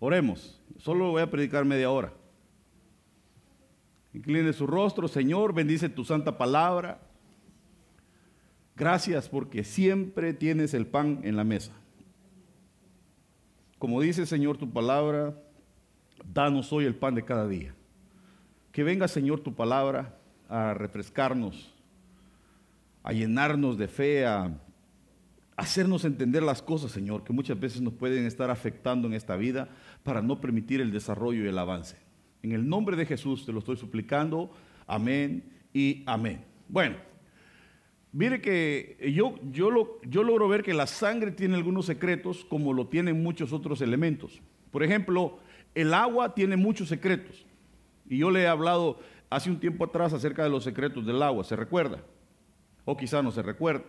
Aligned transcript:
Oremos. 0.00 0.58
Solo 0.78 1.10
voy 1.10 1.22
a 1.22 1.30
predicar 1.30 1.64
media 1.64 1.90
hora. 1.90 2.12
Incline 4.12 4.52
su 4.52 4.66
rostro, 4.66 5.06
Señor, 5.06 5.54
bendice 5.54 5.88
tu 5.88 6.04
santa 6.04 6.36
palabra. 6.36 7.00
Gracias 8.74 9.28
porque 9.28 9.62
siempre 9.62 10.32
tienes 10.32 10.74
el 10.74 10.86
pan 10.86 11.20
en 11.22 11.36
la 11.36 11.44
mesa. 11.44 11.72
Como 13.78 14.00
dice, 14.00 14.26
Señor, 14.26 14.56
tu 14.56 14.70
palabra, 14.70 15.34
danos 16.24 16.72
hoy 16.72 16.86
el 16.86 16.94
pan 16.94 17.14
de 17.14 17.24
cada 17.24 17.46
día. 17.46 17.74
Que 18.72 18.82
venga, 18.82 19.06
Señor, 19.06 19.40
tu 19.40 19.54
palabra 19.54 20.18
a 20.48 20.74
refrescarnos, 20.74 21.74
a 23.02 23.12
llenarnos 23.12 23.76
de 23.78 23.86
fe, 23.88 24.26
a 24.26 24.58
hacernos 25.60 26.06
entender 26.06 26.42
las 26.42 26.62
cosas, 26.62 26.90
Señor, 26.90 27.22
que 27.22 27.34
muchas 27.34 27.60
veces 27.60 27.82
nos 27.82 27.92
pueden 27.92 28.24
estar 28.24 28.48
afectando 28.48 29.06
en 29.06 29.12
esta 29.12 29.36
vida 29.36 29.68
para 30.02 30.22
no 30.22 30.40
permitir 30.40 30.80
el 30.80 30.90
desarrollo 30.90 31.44
y 31.44 31.48
el 31.48 31.58
avance. 31.58 31.96
En 32.42 32.52
el 32.52 32.66
nombre 32.66 32.96
de 32.96 33.04
Jesús 33.04 33.44
te 33.44 33.52
lo 33.52 33.58
estoy 33.58 33.76
suplicando. 33.76 34.50
Amén 34.86 35.44
y 35.74 36.02
amén. 36.06 36.42
Bueno, 36.66 36.96
mire 38.10 38.40
que 38.40 39.12
yo, 39.14 39.34
yo, 39.52 39.70
lo, 39.70 40.00
yo 40.00 40.22
logro 40.22 40.48
ver 40.48 40.62
que 40.62 40.72
la 40.72 40.86
sangre 40.86 41.30
tiene 41.30 41.56
algunos 41.56 41.84
secretos 41.84 42.46
como 42.46 42.72
lo 42.72 42.86
tienen 42.86 43.22
muchos 43.22 43.52
otros 43.52 43.82
elementos. 43.82 44.40
Por 44.70 44.82
ejemplo, 44.82 45.40
el 45.74 45.92
agua 45.92 46.34
tiene 46.34 46.56
muchos 46.56 46.88
secretos. 46.88 47.44
Y 48.08 48.16
yo 48.16 48.30
le 48.30 48.44
he 48.44 48.48
hablado 48.48 48.98
hace 49.28 49.50
un 49.50 49.60
tiempo 49.60 49.84
atrás 49.84 50.14
acerca 50.14 50.42
de 50.42 50.48
los 50.48 50.64
secretos 50.64 51.04
del 51.04 51.22
agua, 51.22 51.44
¿se 51.44 51.54
recuerda? 51.54 52.02
O 52.86 52.96
quizá 52.96 53.22
no 53.22 53.30
se 53.30 53.42
recuerda. 53.42 53.84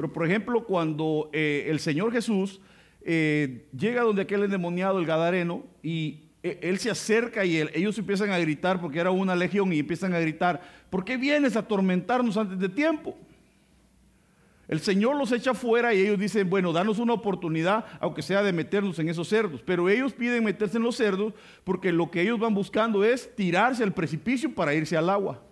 Pero 0.00 0.14
por 0.14 0.26
ejemplo, 0.26 0.64
cuando 0.64 1.28
eh, 1.30 1.66
el 1.68 1.78
Señor 1.78 2.10
Jesús 2.10 2.58
eh, 3.02 3.66
llega 3.78 4.00
donde 4.00 4.22
aquel 4.22 4.42
endemoniado, 4.44 4.98
el 4.98 5.04
Gadareno, 5.04 5.64
y 5.82 6.30
e, 6.42 6.58
él 6.62 6.78
se 6.78 6.90
acerca 6.90 7.44
y 7.44 7.58
ellos 7.58 7.98
empiezan 7.98 8.30
a 8.30 8.38
gritar 8.38 8.80
porque 8.80 8.98
era 8.98 9.10
una 9.10 9.36
legión 9.36 9.70
y 9.74 9.78
empiezan 9.78 10.14
a 10.14 10.18
gritar, 10.18 10.62
¿por 10.88 11.04
qué 11.04 11.18
vienes 11.18 11.54
a 11.54 11.58
atormentarnos 11.58 12.38
antes 12.38 12.58
de 12.58 12.70
tiempo? 12.70 13.14
El 14.68 14.80
Señor 14.80 15.16
los 15.16 15.32
echa 15.32 15.52
fuera 15.52 15.92
y 15.92 16.00
ellos 16.00 16.18
dicen, 16.18 16.48
bueno, 16.48 16.72
danos 16.72 16.98
una 16.98 17.12
oportunidad, 17.12 17.84
aunque 18.00 18.22
sea 18.22 18.42
de 18.42 18.54
meternos 18.54 18.98
en 19.00 19.10
esos 19.10 19.28
cerdos. 19.28 19.62
Pero 19.66 19.90
ellos 19.90 20.14
piden 20.14 20.44
meterse 20.44 20.78
en 20.78 20.82
los 20.82 20.96
cerdos 20.96 21.34
porque 21.62 21.92
lo 21.92 22.10
que 22.10 22.22
ellos 22.22 22.40
van 22.40 22.54
buscando 22.54 23.04
es 23.04 23.36
tirarse 23.36 23.82
al 23.82 23.92
precipicio 23.92 24.54
para 24.54 24.72
irse 24.72 24.96
al 24.96 25.10
agua. 25.10 25.42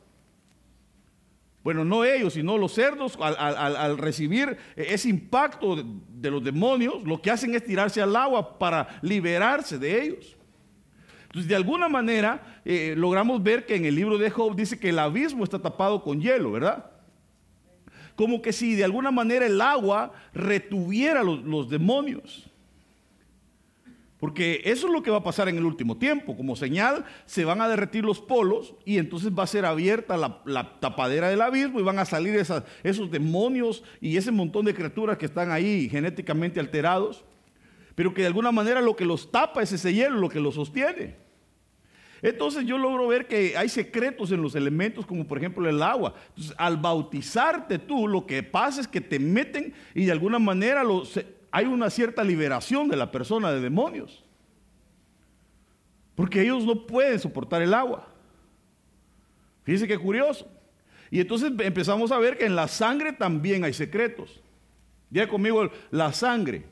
Bueno, 1.69 1.85
no 1.85 2.03
ellos, 2.03 2.33
sino 2.33 2.57
los 2.57 2.73
cerdos, 2.73 3.19
al, 3.21 3.99
recibir 3.99 4.57
ese 4.75 5.11
impacto 5.11 5.77
de, 5.77 6.31
los 6.31 6.43
demonios, 6.43 7.05
lo 7.05 7.21
que 7.21 7.31
hacen 7.31 7.55
es 7.55 7.63
tirarse 7.63 8.01
al 8.01 8.17
agua 8.17 8.59
para 8.59 8.99
liberarse 9.03 9.79
de 9.79 10.03
ellos. 10.03 10.35
Entonces, 11.25 11.47
de 11.47 11.55
alguna 11.55 11.91
manera, 11.91 12.63
eh, 12.65 12.95
logramos 12.97 13.43
ver 13.43 13.67
que 13.67 13.77
en 13.77 13.85
el 13.85 13.97
libro 13.97 14.17
de 14.17 14.31
Job 14.31 14.57
dice 14.57 14.79
que 14.79 14.89
el 14.89 14.99
abismo 14.99 15.45
está 15.45 15.59
tapado 15.59 16.03
con 16.03 16.23
hielo, 16.23 16.53
¿verdad? 16.53 16.91
Como 18.17 18.41
que 18.41 18.55
si 18.55 18.75
de 18.75 18.85
alguna 18.85 19.11
manera 19.11 19.45
el 19.45 19.61
agua 19.61 20.13
retuviera 20.33 21.23
los 21.23 21.69
demonios. 21.69 22.49
Porque 24.19 24.63
eso 24.65 24.89
es 24.89 24.93
lo 24.93 25.03
que 25.03 25.13
va 25.13 25.19
a 25.19 25.23
pasar 25.23 25.49
en 25.49 25.59
el 25.59 25.65
último 25.65 25.97
tiempo. 25.97 26.37
Como 26.37 26.57
señal, 26.57 27.05
se 27.25 27.45
van 27.45 27.61
a 27.61 27.69
derretir 27.69 28.05
los 28.05 28.21
polos 28.21 28.75
y 28.85 28.99
entonces 28.99 29.31
va 29.33 29.45
a 29.45 29.47
ser 29.47 29.65
abierta 29.65 30.17
la, 30.17 30.81
tapadera 30.81 31.29
del 31.29 31.41
abismo 31.41 31.79
y 31.79 31.85
van 31.85 32.01
a 32.01 32.05
salir 32.05 32.35
esos 32.35 33.11
demonios 33.11 33.85
y 34.01 34.17
ese 34.17 34.33
montón 34.33 34.65
de 34.65 34.75
criaturas 34.75 35.19
que 35.19 35.27
están 35.27 35.53
ahí 35.53 35.89
genéticamente 35.89 36.59
alterados. 36.59 37.25
Pero 37.95 38.13
que 38.13 38.23
de 38.23 38.27
alguna 38.29 38.51
manera 38.51 38.81
lo 38.81 38.97
que 38.97 39.05
los 39.05 39.31
tapa 39.31 39.63
es 39.63 39.73
ese 39.73 39.95
hielo, 39.95 40.19
lo 40.19 40.29
que 40.29 40.41
los 40.41 40.57
sostiene. 40.57 41.17
Entonces 42.21 42.67
yo 42.67 42.77
logro 42.77 43.07
ver 43.07 43.29
que 43.29 43.57
hay 43.57 43.69
secretos 43.69 44.33
en 44.33 44.43
los 44.43 44.57
elementos, 44.57 45.07
como 45.07 45.29
por 45.29 45.39
ejemplo 45.39 45.69
el 45.69 45.81
agua. 45.81 46.15
Entonces, 46.31 46.55
al 46.59 46.77
bautizarte 46.77 47.79
tú, 47.79 48.09
lo 48.09 48.27
que 48.27 48.43
pasa 48.43 48.81
es 48.81 48.89
que 48.89 49.01
te 49.01 49.21
meten 49.21 49.73
y 49.95 50.07
de 50.07 50.13
alguna 50.13 50.41
manera 50.41 50.83
los 50.83 51.21
hay 51.59 51.67
una 51.67 51.91
cierta 51.91 52.23
liberación 52.23 52.89
de 52.89 52.97
la 52.97 53.11
persona 53.11 53.51
de 53.51 53.61
demonios. 53.61 54.23
Porque 56.15 56.41
ellos 56.41 56.65
no 56.65 56.87
pueden 56.87 57.19
soportar 57.19 57.63
el 57.63 57.75
agua. 57.75 58.07
Fíjense 59.65 59.89
qué 59.89 59.99
curioso. 59.99 60.49
Y 61.11 61.19
entonces 61.19 61.51
empezamos 61.59 62.13
a 62.13 62.19
ver 62.19 62.39
que 62.39 62.47
en 62.47 62.55
la 62.55 62.69
sangre 62.69 63.13
también 63.13 63.65
hay 63.65 63.73
secretos. 63.73 64.41
Diga 65.11 65.27
conmigo, 65.27 65.69
la 65.91 66.13
sangre. 66.13 66.65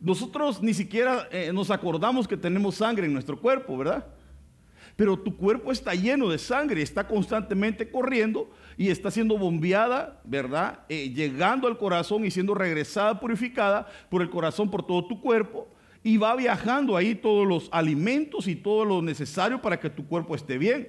Nosotros 0.00 0.62
ni 0.62 0.72
siquiera 0.72 1.26
eh, 1.32 1.50
nos 1.52 1.72
acordamos 1.72 2.28
que 2.28 2.36
tenemos 2.36 2.76
sangre 2.76 3.06
en 3.06 3.12
nuestro 3.12 3.40
cuerpo, 3.40 3.76
¿verdad? 3.76 4.06
Pero 4.96 5.18
tu 5.18 5.36
cuerpo 5.36 5.70
está 5.72 5.94
lleno 5.94 6.30
de 6.30 6.38
sangre, 6.38 6.80
está 6.80 7.06
constantemente 7.06 7.90
corriendo 7.90 8.50
y 8.78 8.88
está 8.88 9.10
siendo 9.10 9.36
bombeada, 9.36 10.22
¿verdad? 10.24 10.80
Eh, 10.88 11.10
llegando 11.10 11.68
al 11.68 11.76
corazón 11.76 12.24
y 12.24 12.30
siendo 12.30 12.54
regresada, 12.54 13.20
purificada 13.20 13.86
por 14.08 14.22
el 14.22 14.30
corazón, 14.30 14.70
por 14.70 14.86
todo 14.86 15.06
tu 15.06 15.20
cuerpo. 15.20 15.68
Y 16.02 16.16
va 16.16 16.34
viajando 16.34 16.96
ahí 16.96 17.14
todos 17.14 17.46
los 17.46 17.68
alimentos 17.72 18.48
y 18.48 18.56
todo 18.56 18.86
lo 18.86 19.02
necesario 19.02 19.60
para 19.60 19.78
que 19.78 19.90
tu 19.90 20.06
cuerpo 20.06 20.34
esté 20.34 20.56
bien. 20.56 20.88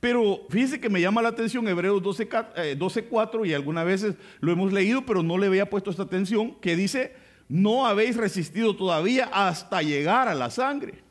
Pero 0.00 0.46
fíjense 0.48 0.80
que 0.80 0.88
me 0.88 1.00
llama 1.00 1.20
la 1.20 1.30
atención 1.30 1.66
Hebreos 1.68 2.02
12.4 2.02 2.76
12, 2.76 3.48
y 3.48 3.52
algunas 3.52 3.84
veces 3.84 4.16
lo 4.40 4.52
hemos 4.52 4.72
leído, 4.72 5.04
pero 5.04 5.22
no 5.22 5.36
le 5.36 5.46
había 5.46 5.68
puesto 5.68 5.90
esta 5.90 6.04
atención, 6.04 6.54
que 6.60 6.76
dice, 6.76 7.14
no 7.48 7.86
habéis 7.86 8.16
resistido 8.16 8.76
todavía 8.76 9.28
hasta 9.32 9.82
llegar 9.82 10.28
a 10.28 10.34
la 10.34 10.50
sangre. 10.50 11.03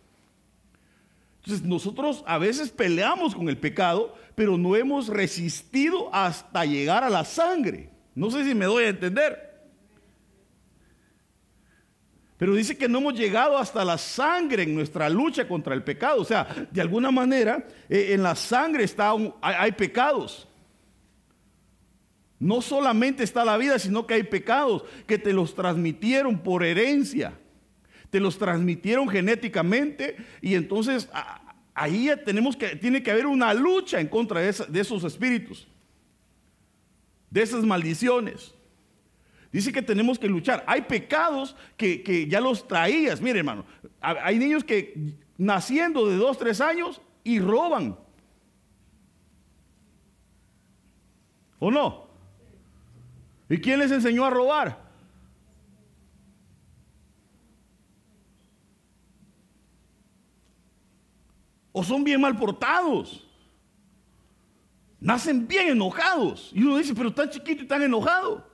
Entonces 1.43 1.67
nosotros 1.67 2.23
a 2.25 2.37
veces 2.37 2.69
peleamos 2.69 3.35
con 3.35 3.49
el 3.49 3.57
pecado, 3.57 4.15
pero 4.33 4.57
no 4.57 4.77
hemos 4.77 5.09
resistido 5.09 6.09
hasta 6.15 6.63
llegar 6.63 7.03
a 7.03 7.09
la 7.09 7.25
sangre. 7.25 7.89
No 8.15 8.31
sé 8.31 8.45
si 8.45 8.55
me 8.55 8.63
doy 8.63 8.85
a 8.85 8.89
entender. 8.89 9.51
Pero 12.37 12.55
dice 12.55 12.77
que 12.77 12.87
no 12.87 12.99
hemos 12.99 13.15
llegado 13.15 13.57
hasta 13.57 13.83
la 13.83 13.97
sangre 13.97 14.63
en 14.63 14.73
nuestra 14.73 15.09
lucha 15.09 15.45
contra 15.45 15.73
el 15.73 15.83
pecado. 15.83 16.21
O 16.21 16.25
sea, 16.25 16.47
de 16.71 16.79
alguna 16.79 17.11
manera 17.11 17.67
eh, 17.89 18.11
en 18.11 18.23
la 18.23 18.35
sangre 18.35 18.85
está 18.85 19.13
hay 19.41 19.73
pecados. 19.73 20.47
No 22.39 22.61
solamente 22.61 23.23
está 23.23 23.43
la 23.43 23.57
vida, 23.57 23.77
sino 23.79 24.07
que 24.07 24.13
hay 24.13 24.23
pecados 24.23 24.85
que 25.05 25.17
te 25.17 25.33
los 25.33 25.55
transmitieron 25.55 26.39
por 26.39 26.63
herencia 26.63 27.37
te 28.13 28.19
los 28.19 28.37
transmitieron 28.37 29.09
genéticamente 29.09 30.15
y 30.39 30.53
entonces 30.53 31.09
ahí 31.73 32.11
tenemos 32.23 32.55
que, 32.55 32.75
tiene 32.75 33.01
que 33.01 33.09
haber 33.09 33.25
una 33.25 33.55
lucha 33.55 33.99
en 33.99 34.07
contra 34.07 34.39
de, 34.39 34.49
esos 34.49 35.03
espíritus, 35.03 35.67
de 37.31 37.41
esas 37.41 37.63
maldiciones. 37.63 38.53
Dice 39.51 39.71
que 39.71 39.81
tenemos 39.81 40.19
que 40.19 40.27
luchar. 40.27 40.63
Hay 40.67 40.83
pecados 40.83 41.55
que, 41.75 42.27
ya 42.29 42.39
los 42.39 42.67
traías. 42.67 43.19
Mire, 43.19 43.39
hermano, 43.39 43.65
hay 43.99 44.37
niños 44.37 44.63
que 44.63 44.93
naciendo 45.35 46.07
de 46.07 46.15
dos, 46.15 46.37
tres 46.37 46.61
años 46.61 47.01
y 47.23 47.39
roban. 47.39 47.97
¿O 51.57 51.71
no? 51.71 52.09
¿Y 53.49 53.57
quién 53.57 53.79
les 53.79 53.91
enseñó 53.91 54.23
a 54.23 54.29
robar? 54.29 54.82
O 61.73 61.83
son 61.83 62.03
bien 62.03 62.21
mal 62.21 62.37
portados. 62.37 63.27
Nacen 65.01 65.45
bien 65.45 65.67
enojados. 65.67 66.51
Y 66.53 66.63
uno 66.63 66.77
dice, 66.77 66.93
pero 66.95 67.13
tan 67.13 67.29
chiquito 67.29 67.63
y 67.63 67.67
tan 67.67 67.81
enojado. 67.81 68.47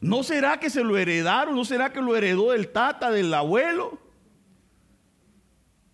¿No 0.00 0.24
será 0.24 0.58
que 0.58 0.68
se 0.68 0.82
lo 0.82 0.98
heredaron? 0.98 1.54
¿No 1.54 1.64
será 1.64 1.92
que 1.92 2.00
lo 2.00 2.16
heredó 2.16 2.50
del 2.50 2.68
tata, 2.68 3.12
del 3.12 3.32
abuelo? 3.32 4.00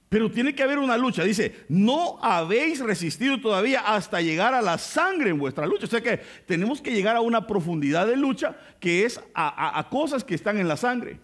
Pero 0.09 0.31
tiene 0.31 0.55
que 0.55 0.63
haber 0.63 0.79
una 0.79 0.97
lucha. 0.97 1.23
Dice, 1.25 1.65
no 1.69 2.19
habéis 2.23 2.81
resistido 2.81 3.41
todavía 3.41 3.81
hasta 3.81 4.21
llegar 4.21 4.55
a 4.55 4.63
la 4.63 4.79
sangre 4.79 5.31
en 5.31 5.39
vuestra 5.39 5.67
lucha. 5.67 5.87
O 5.87 5.91
sea 5.91 6.01
que 6.01 6.19
tenemos 6.47 6.81
que 6.81 6.93
llegar 6.93 7.17
a 7.17 7.21
una 7.21 7.47
profundidad 7.47 8.07
de 8.07 8.17
lucha 8.17 8.57
que 8.81 9.05
es 9.05 9.21
a, 9.35 9.79
a 9.79 9.89
cosas 9.89 10.25
que 10.25 10.35
están 10.35 10.59
en 10.59 10.69
la 10.69 10.77
sangre. 10.77 11.21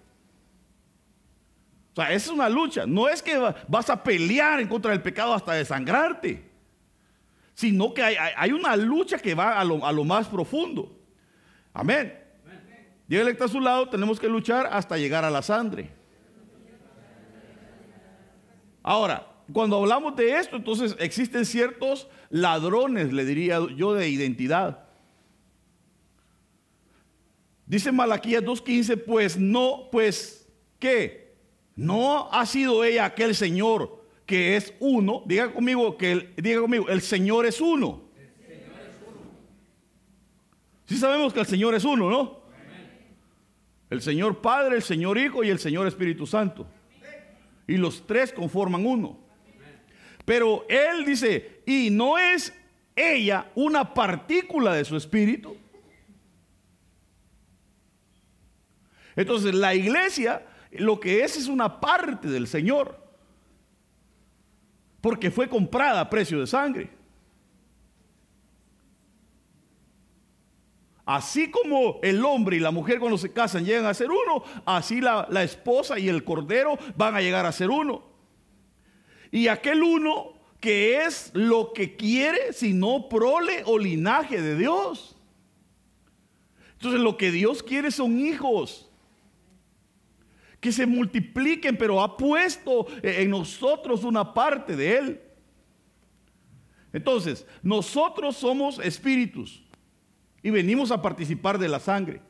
O 1.97 2.03
sea, 2.03 2.13
es 2.13 2.29
una 2.29 2.47
lucha. 2.51 2.85
No 2.87 3.09
es 3.09 3.23
que 3.23 3.39
vas 3.67 3.89
a 3.89 4.03
pelear 4.03 4.61
en 4.61 4.69
contra 4.69 4.91
del 4.91 5.01
pecado 5.01 5.33
hasta 5.33 5.55
desangrarte, 5.55 6.47
sino 7.55 7.95
que 7.95 8.03
hay, 8.03 8.53
una 8.53 8.77
lucha 8.77 9.17
que 9.17 9.35
va 9.35 9.59
a 9.59 9.65
lo, 9.65 10.05
más 10.05 10.29
profundo. 10.29 10.95
Amén. 11.73 12.23
Dios 13.09 13.25
que 13.25 13.31
está 13.31 13.47
a 13.47 13.49
su 13.49 13.63
lado, 13.63 13.89
tenemos 13.89 14.21
que 14.21 14.29
luchar 14.29 14.69
hasta 14.71 14.99
llegar 14.99 15.25
a 15.25 15.31
la 15.31 15.41
sangre. 15.41 15.89
Ahora, 18.83 19.27
cuando 19.51 19.79
hablamos 19.79 20.15
de 20.17 20.37
esto, 20.37 20.57
entonces 20.57 20.95
existen 20.99 21.47
ciertos 21.47 22.09
ladrones, 22.29 23.11
le 23.11 23.25
diría 23.25 23.59
yo, 23.75 23.95
de 23.95 24.07
identidad. 24.07 24.85
Dice 27.65 27.91
Malaquías 27.91 28.43
2.15, 28.43 29.03
pues 29.03 29.39
no, 29.39 29.89
pues 29.91 30.47
que 30.79 31.26
no 31.77 32.33
ha 32.33 32.47
sido 32.47 32.83
ella 32.83 33.05
aquel 33.05 33.35
Señor 33.35 34.05
que 34.25 34.57
es 34.57 34.75
uno. 34.81 35.23
Diga 35.27 35.53
conmigo 35.53 35.97
que 35.97 36.13
el, 36.13 36.35
diga 36.37 36.61
conmigo, 36.63 36.89
el 36.89 37.03
Señor 37.03 37.47
es 37.47 37.61
uno. 37.61 38.03
Sí 40.87 40.97
sabemos 40.97 41.33
que 41.33 41.41
el 41.41 41.47
Señor 41.47 41.75
es 41.75 41.85
uno, 41.85 42.11
¿no? 42.11 42.47
El 43.91 44.01
Señor 44.01 44.41
Padre, 44.41 44.77
el 44.77 44.83
Señor 44.83 45.19
Hijo 45.19 45.45
y 45.45 45.51
el 45.51 45.59
Señor 45.59 45.87
Espíritu 45.87 46.27
Santo. 46.27 46.67
Y 47.67 47.77
los 47.77 48.07
tres 48.07 48.33
conforman 48.33 48.87
uno. 48.87 49.19
Pero 50.25 50.65
Él 50.69 51.05
dice, 51.05 51.61
y 51.67 51.91
no 51.91 52.19
es 52.19 52.53
ella 52.97 53.51
una 53.55 53.93
partícula 53.93 54.75
de 54.75 54.85
su 54.85 54.97
espíritu. 54.97 55.57
Entonces 59.15 59.55
la 59.55 59.75
iglesia 59.75 60.45
lo 60.79 61.01
que 61.01 61.23
es 61.23 61.37
es 61.37 61.49
una 61.49 61.81
parte 61.81 62.29
del 62.29 62.47
Señor. 62.47 63.01
Porque 65.01 65.31
fue 65.31 65.49
comprada 65.49 66.01
a 66.01 66.11
precio 66.11 66.41
de 66.41 66.47
sangre. 66.47 66.91
Así 71.07 71.53
como 71.53 72.01
el 72.03 72.25
hombre 72.25 72.57
y 72.57 72.61
la 72.61 72.73
mujer 72.73 72.99
cuando 72.99 73.17
se 73.17 73.33
casan 73.33 73.65
llegan 73.65 73.87
a 73.87 73.95
ser 73.95 74.11
uno, 74.11 74.43
así 74.65 75.01
la, 75.01 75.29
esposa 75.45 76.01
y 76.01 76.09
el 76.09 76.25
cordero 76.25 76.77
van 76.97 77.15
a 77.15 77.21
llegar 77.21 77.47
a 77.47 77.53
ser 77.53 77.71
uno. 77.71 78.03
Y 79.31 79.47
aquel 79.47 79.85
uno 79.85 80.33
que 80.59 81.05
es 81.05 81.31
lo 81.33 81.73
que 81.73 81.95
quiere, 81.97 82.53
sino 82.53 83.09
prole 83.09 83.63
o 83.67 83.79
linaje 83.79 84.43
de 84.43 84.57
Dios. 84.57 85.17
Entonces 86.73 87.01
lo 87.01 87.17
que 87.17 87.31
Dios 87.31 87.63
quiere 87.63 87.93
son 87.93 88.19
hijos 88.19 88.91
que 90.67 90.73
se 90.73 90.85
multipliquen, 90.85 91.77
pero 91.77 92.03
ha 92.03 92.17
puesto 92.17 92.89
en 93.01 93.31
nosotros 93.31 94.03
una 94.03 94.35
parte 94.35 94.75
de 94.75 94.99
Él. 94.99 95.21
Entonces, 96.93 97.47
nosotros 97.63 98.37
somos 98.37 98.81
espíritus 98.81 99.63
y 100.43 100.51
venimos 100.51 100.91
a 100.91 101.01
participar 101.01 101.57
de 101.57 101.69
la 101.69 101.79
sangre. 101.79 102.21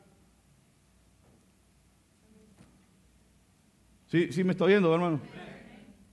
¿Sí, 4.05 4.31
sí 4.31 4.43
me 4.43 4.51
está 4.51 4.67
viendo, 4.67 4.93
hermano? 4.93 5.19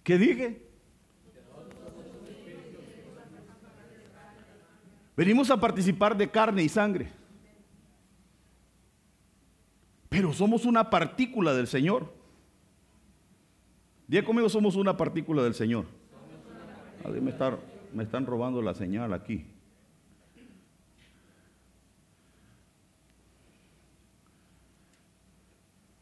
¿Qué 0.02 0.16
dije? 0.16 0.62
Venimos 5.14 5.50
a 5.50 5.60
participar 5.60 6.16
de 6.16 6.30
carne 6.30 6.62
y 6.62 6.70
sangre. 6.70 7.12
Pero 10.14 10.32
somos 10.32 10.64
una 10.64 10.90
partícula 10.90 11.54
del 11.54 11.66
Señor. 11.66 12.14
Diga 14.06 14.24
conmigo, 14.24 14.48
somos 14.48 14.76
una 14.76 14.96
partícula 14.96 15.42
del 15.42 15.54
Señor. 15.54 15.86
me, 17.04 17.32
me 17.92 18.02
están 18.04 18.24
robando 18.24 18.62
la 18.62 18.74
señal 18.74 19.12
aquí. 19.12 19.44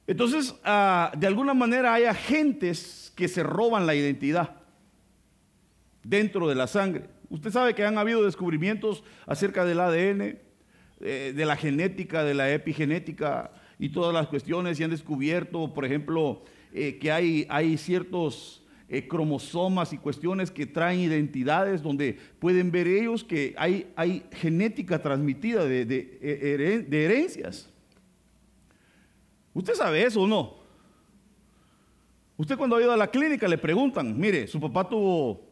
Entonces, 0.06 0.54
ah, 0.62 1.10
de 1.16 1.26
alguna 1.26 1.54
manera 1.54 1.94
hay 1.94 2.04
agentes 2.04 3.14
que 3.16 3.28
se 3.28 3.42
roban 3.42 3.86
la 3.86 3.94
identidad 3.94 4.56
dentro 6.02 6.50
de 6.50 6.54
la 6.54 6.66
sangre. 6.66 7.06
Usted 7.30 7.50
sabe 7.50 7.74
que 7.74 7.86
han 7.86 7.96
habido 7.96 8.22
descubrimientos 8.22 9.04
acerca 9.24 9.64
del 9.64 9.80
ADN, 9.80 10.38
eh, 11.00 11.32
de 11.34 11.46
la 11.46 11.56
genética, 11.56 12.24
de 12.24 12.34
la 12.34 12.52
epigenética, 12.52 13.52
y 13.82 13.88
todas 13.88 14.14
las 14.14 14.28
cuestiones 14.28 14.78
y 14.78 14.84
han 14.84 14.90
descubierto, 14.90 15.74
por 15.74 15.84
ejemplo, 15.84 16.44
eh, 16.72 16.98
que 17.00 17.10
hay, 17.10 17.44
hay 17.48 17.76
ciertos 17.76 18.62
eh, 18.88 19.08
cromosomas 19.08 19.92
y 19.92 19.98
cuestiones 19.98 20.52
que 20.52 20.66
traen 20.66 21.00
identidades 21.00 21.82
donde 21.82 22.16
pueden 22.38 22.70
ver 22.70 22.86
ellos 22.86 23.24
que 23.24 23.56
hay, 23.58 23.90
hay 23.96 24.22
genética 24.34 25.02
transmitida 25.02 25.64
de, 25.64 25.84
de, 25.84 26.84
de 26.88 27.04
herencias. 27.04 27.68
¿Usted 29.52 29.74
sabe 29.74 30.04
eso 30.04 30.22
o 30.22 30.28
no? 30.28 30.54
Usted 32.36 32.56
cuando 32.56 32.76
ha 32.76 32.82
ido 32.82 32.92
a 32.92 32.96
la 32.96 33.10
clínica 33.10 33.48
le 33.48 33.58
preguntan, 33.58 34.16
mire, 34.16 34.46
su 34.46 34.60
papá 34.60 34.88
tuvo 34.88 35.44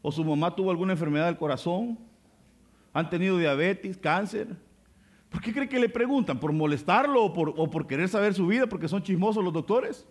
o 0.00 0.10
su 0.10 0.24
mamá 0.24 0.56
tuvo 0.56 0.70
alguna 0.70 0.94
enfermedad 0.94 1.26
del 1.26 1.36
corazón, 1.36 1.98
han 2.90 3.10
tenido 3.10 3.36
diabetes, 3.36 3.98
cáncer, 3.98 4.56
¿Por 5.32 5.40
qué 5.40 5.52
cree 5.52 5.68
que 5.68 5.80
le 5.80 5.88
preguntan? 5.88 6.38
¿Por 6.38 6.52
molestarlo 6.52 7.24
o 7.24 7.70
por, 7.70 7.86
querer 7.86 8.08
saber 8.08 8.34
su 8.34 8.46
vida? 8.46 8.66
Porque 8.66 8.86
son 8.86 9.02
chismosos 9.02 9.42
los 9.42 9.52
doctores. 9.52 10.06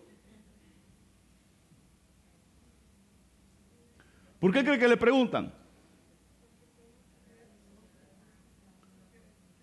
¿Por 4.40 4.52
qué 4.52 4.64
cree 4.64 4.80
que 4.80 4.88
le 4.88 4.96
preguntan? 4.96 5.54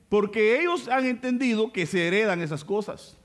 Porque 0.07 0.61
ellos 0.61 0.87
han 0.87 1.05
entendido 1.05 1.73
que 1.73 1.85
se 1.85 2.07
heredan 2.07 2.41
esas 2.41 2.63
cosas. 2.63 3.17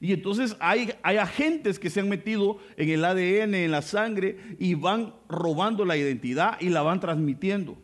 Y 0.00 0.14
entonces 0.14 0.56
hay, 0.58 0.94
hay, 1.02 1.18
agentes 1.18 1.78
que 1.78 1.90
se 1.90 2.00
han 2.00 2.08
metido 2.08 2.56
en 2.78 2.88
el 2.88 3.04
ADN, 3.04 3.54
en 3.54 3.70
la 3.70 3.82
sangre, 3.82 4.56
y 4.58 4.72
van 4.72 5.14
robando 5.28 5.84
la 5.84 5.98
identidad 5.98 6.58
y 6.58 6.70
la 6.70 6.80
van 6.80 6.98
transmitiendo. 6.98 7.76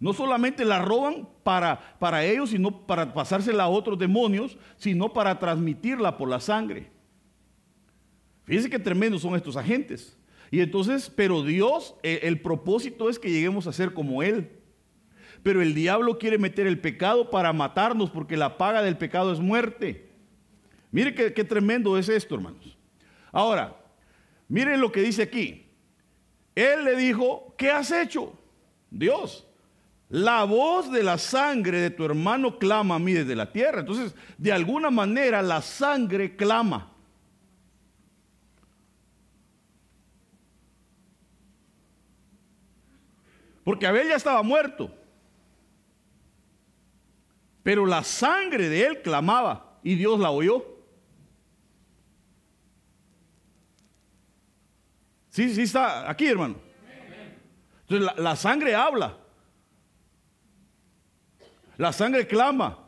No 0.00 0.12
solamente 0.12 0.64
la 0.64 0.80
roban 0.80 1.28
para, 1.42 1.96
para 1.98 2.24
ellos, 2.24 2.50
sino 2.50 2.86
para 2.86 3.12
pasársela 3.12 3.64
a 3.64 3.68
otros 3.68 3.98
demonios, 3.98 4.56
sino 4.76 5.12
para 5.12 5.38
transmitirla 5.38 6.16
por 6.16 6.28
la 6.28 6.38
sangre. 6.38 6.90
Fíjense 8.44 8.70
qué 8.70 8.78
tremendos 8.78 9.22
son 9.22 9.34
estos 9.34 9.56
agentes. 9.56 10.16
Y 10.50 10.60
entonces, 10.60 11.10
pero 11.14 11.42
Dios, 11.42 11.96
el, 12.02 12.20
el 12.22 12.40
propósito 12.40 13.10
es 13.10 13.18
que 13.18 13.30
lleguemos 13.30 13.66
a 13.66 13.72
ser 13.72 13.92
como 13.92 14.22
Él. 14.22 14.52
Pero 15.42 15.62
el 15.62 15.74
diablo 15.74 16.18
quiere 16.18 16.38
meter 16.38 16.66
el 16.66 16.80
pecado 16.80 17.30
para 17.30 17.52
matarnos, 17.52 18.10
porque 18.10 18.36
la 18.36 18.56
paga 18.56 18.82
del 18.82 18.96
pecado 18.96 19.32
es 19.32 19.40
muerte. 19.40 20.08
Mire 20.90 21.14
qué, 21.14 21.32
qué 21.32 21.44
tremendo 21.44 21.98
es 21.98 22.08
esto, 22.08 22.36
hermanos. 22.36 22.78
Ahora, 23.32 23.76
miren 24.48 24.80
lo 24.80 24.92
que 24.92 25.02
dice 25.02 25.22
aquí. 25.22 25.66
Él 26.54 26.84
le 26.84 26.96
dijo, 26.96 27.54
¿qué 27.58 27.70
has 27.70 27.90
hecho? 27.90 28.32
Dios, 28.90 29.47
la 30.10 30.44
voz 30.44 30.90
de 30.90 31.02
la 31.02 31.18
sangre 31.18 31.80
de 31.80 31.90
tu 31.90 32.04
hermano 32.04 32.58
clama 32.58 32.94
a 32.94 32.98
mí 32.98 33.12
desde 33.12 33.36
la 33.36 33.52
tierra. 33.52 33.80
Entonces, 33.80 34.14
de 34.38 34.52
alguna 34.52 34.90
manera 34.90 35.42
la 35.42 35.60
sangre 35.60 36.34
clama. 36.34 36.92
Porque 43.64 43.86
Abel 43.86 44.08
ya 44.08 44.16
estaba 44.16 44.42
muerto. 44.42 44.90
Pero 47.62 47.84
la 47.84 48.02
sangre 48.02 48.70
de 48.70 48.86
él 48.86 49.02
clamaba 49.02 49.78
y 49.82 49.94
Dios 49.94 50.18
la 50.18 50.30
oyó. 50.30 50.64
Sí, 55.28 55.54
sí 55.54 55.62
está 55.62 56.08
aquí, 56.08 56.26
hermano. 56.26 56.56
Entonces 57.82 58.06
la, 58.06 58.22
la 58.22 58.36
sangre 58.36 58.74
habla. 58.74 59.18
La 61.78 61.92
sangre 61.92 62.26
clama. 62.26 62.84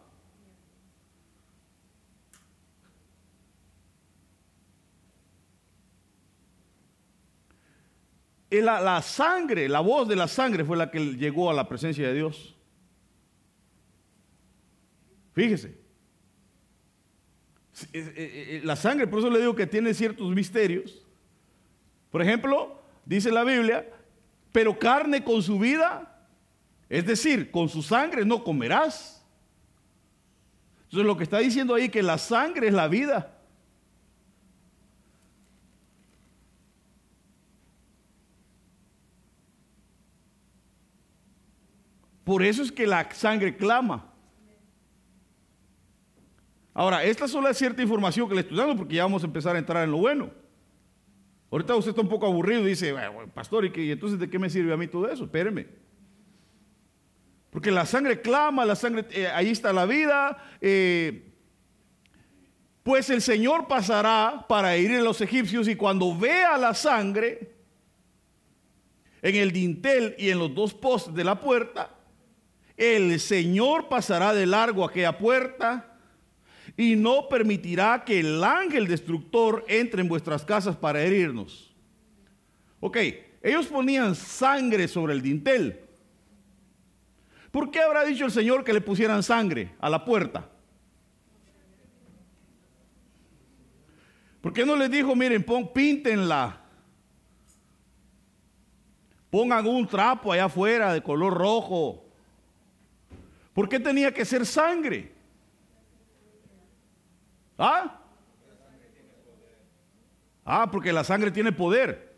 Y 8.50 8.60
la, 8.60 8.80
la, 8.80 9.00
sangre, 9.00 9.68
la 9.68 9.78
voz 9.78 10.08
de 10.08 10.16
la 10.16 10.26
sangre 10.26 10.64
fue 10.64 10.76
la 10.76 10.90
que 10.90 10.98
llegó 11.14 11.48
a 11.48 11.54
la 11.54 11.68
presencia 11.68 12.08
de 12.08 12.14
Dios. 12.14 12.56
Fíjese. 15.32 15.78
La 18.64 18.74
sangre, 18.74 19.06
por 19.06 19.20
eso 19.20 19.30
le 19.30 19.38
digo 19.38 19.54
que 19.54 19.68
tiene 19.68 19.94
ciertos 19.94 20.34
misterios. 20.34 21.06
Por 22.10 22.22
ejemplo, 22.22 22.82
dice 23.04 23.30
la 23.30 23.44
Biblia, 23.44 23.88
pero 24.50 24.76
carne 24.76 25.22
con 25.22 25.42
su 25.44 25.60
vida 25.60 26.09
es 26.90 27.06
decir, 27.06 27.52
con 27.52 27.68
su 27.68 27.82
sangre 27.82 28.24
no 28.24 28.42
comerás. 28.42 29.24
Entonces 30.82 31.06
lo 31.06 31.16
que 31.16 31.22
está 31.22 31.38
diciendo 31.38 31.72
ahí 31.72 31.88
que 31.88 32.02
la 32.02 32.18
sangre 32.18 32.66
es 32.66 32.74
la 32.74 32.88
vida. 32.88 33.38
Por 42.24 42.42
eso 42.42 42.62
es 42.62 42.72
que 42.72 42.88
la 42.88 43.08
sangre 43.12 43.56
clama. 43.56 44.12
Ahora, 46.74 47.04
esta 47.04 47.26
es 47.26 47.30
solo 47.30 47.52
cierta 47.54 47.82
información 47.82 48.28
que 48.28 48.34
le 48.34 48.40
estoy 48.40 48.56
dando 48.56 48.76
porque 48.76 48.96
ya 48.96 49.04
vamos 49.04 49.22
a 49.22 49.26
empezar 49.26 49.54
a 49.54 49.60
entrar 49.60 49.84
en 49.84 49.92
lo 49.92 49.98
bueno. 49.98 50.30
Ahorita 51.52 51.76
usted 51.76 51.90
está 51.90 52.02
un 52.02 52.08
poco 52.08 52.26
aburrido 52.26 52.62
y 52.62 52.70
dice, 52.70 52.94
pastor, 53.32 53.64
¿y, 53.64 53.92
entonces 53.92 54.18
de 54.18 54.28
qué 54.28 54.40
me 54.40 54.50
sirve 54.50 54.72
a 54.72 54.76
mí 54.76 54.88
todo 54.88 55.08
eso? 55.08 55.24
Espéreme. 55.24 55.89
Porque 57.50 57.70
la 57.70 57.84
sangre 57.84 58.20
clama, 58.20 58.64
la 58.64 58.76
sangre, 58.76 59.06
eh, 59.10 59.26
ahí 59.26 59.50
está 59.50 59.72
la 59.72 59.86
vida. 59.86 60.38
Eh, 60.60 61.26
Pues 62.82 63.10
el 63.10 63.20
Señor 63.20 63.68
pasará 63.68 64.46
para 64.48 64.76
ir 64.76 64.90
a 64.92 65.02
los 65.02 65.20
egipcios 65.20 65.68
y 65.68 65.76
cuando 65.76 66.16
vea 66.16 66.56
la 66.56 66.72
sangre 66.74 67.54
en 69.20 69.36
el 69.36 69.52
dintel 69.52 70.14
y 70.18 70.30
en 70.30 70.38
los 70.38 70.54
dos 70.54 70.72
postes 70.72 71.14
de 71.14 71.22
la 71.22 71.38
puerta, 71.38 71.94
el 72.76 73.20
Señor 73.20 73.88
pasará 73.88 74.32
de 74.32 74.46
largo 74.46 74.82
aquella 74.82 75.18
puerta 75.18 75.98
y 76.74 76.96
no 76.96 77.28
permitirá 77.28 78.02
que 78.02 78.20
el 78.20 78.42
ángel 78.42 78.86
destructor 78.86 79.62
entre 79.68 80.00
en 80.00 80.08
vuestras 80.08 80.42
casas 80.42 80.74
para 80.74 81.02
herirnos. 81.02 81.74
Ok, 82.80 82.96
ellos 83.42 83.66
ponían 83.66 84.14
sangre 84.14 84.88
sobre 84.88 85.12
el 85.12 85.20
dintel. 85.20 85.89
¿Por 87.50 87.70
qué 87.70 87.80
habrá 87.80 88.04
dicho 88.04 88.24
el 88.24 88.30
Señor 88.30 88.62
que 88.64 88.72
le 88.72 88.80
pusieran 88.80 89.22
sangre 89.22 89.74
a 89.80 89.90
la 89.90 90.04
puerta? 90.04 90.48
¿Por 94.40 94.52
qué 94.52 94.64
no 94.64 94.76
les 94.76 94.90
dijo, 94.90 95.14
miren, 95.14 95.44
pon, 95.44 95.72
píntenla? 95.72 96.60
Pongan 99.30 99.66
un 99.66 99.86
trapo 99.86 100.32
allá 100.32 100.46
afuera 100.46 100.92
de 100.92 101.02
color 101.02 101.34
rojo. 101.34 102.04
¿Por 103.52 103.68
qué 103.68 103.78
tenía 103.78 104.12
que 104.12 104.24
ser 104.24 104.46
sangre? 104.46 105.12
¿Ah? 107.58 108.00
Ah, 110.44 110.70
porque 110.70 110.92
la 110.92 111.04
sangre 111.04 111.30
tiene 111.30 111.52
poder. 111.52 112.09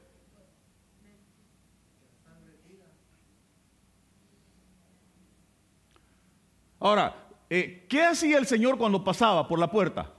Ahora, 6.82 7.14
eh, 7.48 7.86
¿qué 7.88 8.02
hacía 8.02 8.38
el 8.38 8.46
Señor 8.46 8.76
cuando 8.76 9.04
pasaba 9.04 9.46
por 9.46 9.56
la 9.56 9.70
puerta? 9.70 10.10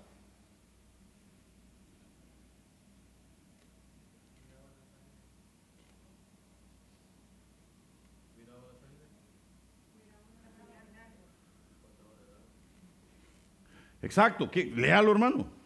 Exacto, 14.02 14.50
léalo 14.54 15.12
hermano. 15.12 15.63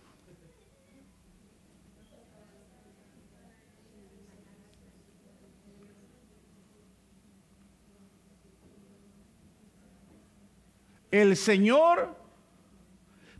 El 11.21 11.35
Señor 11.35 12.15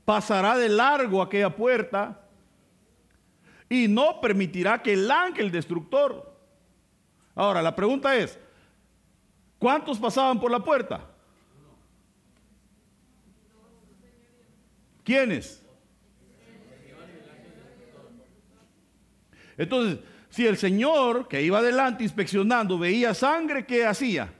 pasará 0.03 0.57
de 0.57 0.67
largo 0.67 1.22
aquella 1.22 1.55
puerta 1.55 2.27
y 3.69 3.88
no 3.88 4.19
permitirá 4.19 4.81
que 4.81 4.93
el 4.93 5.12
ángel 5.12 5.51
destructor. 5.51 6.36
Ahora, 7.36 7.62
la 7.62 7.75
pregunta 7.75 8.15
es, 8.15 8.39
¿cuántos 9.60 10.00
pasaban 10.00 10.39
por 10.39 10.50
la 10.50 10.60
puerta? 10.60 11.07
¿Quiénes? 15.03 15.63
Entonces, 19.55 20.00
si 20.29 20.48
el 20.48 20.57
Señor 20.57 21.27
que 21.27 21.43
iba 21.43 21.60
adelante 21.60 22.03
inspeccionando 22.03 22.79
veía 22.79 23.13
sangre, 23.13 23.67
¿qué 23.67 23.86
hacía? 23.86 24.34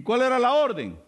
¿Y 0.00 0.02
cuál 0.02 0.22
era 0.22 0.38
la 0.38 0.54
orden? 0.54 0.98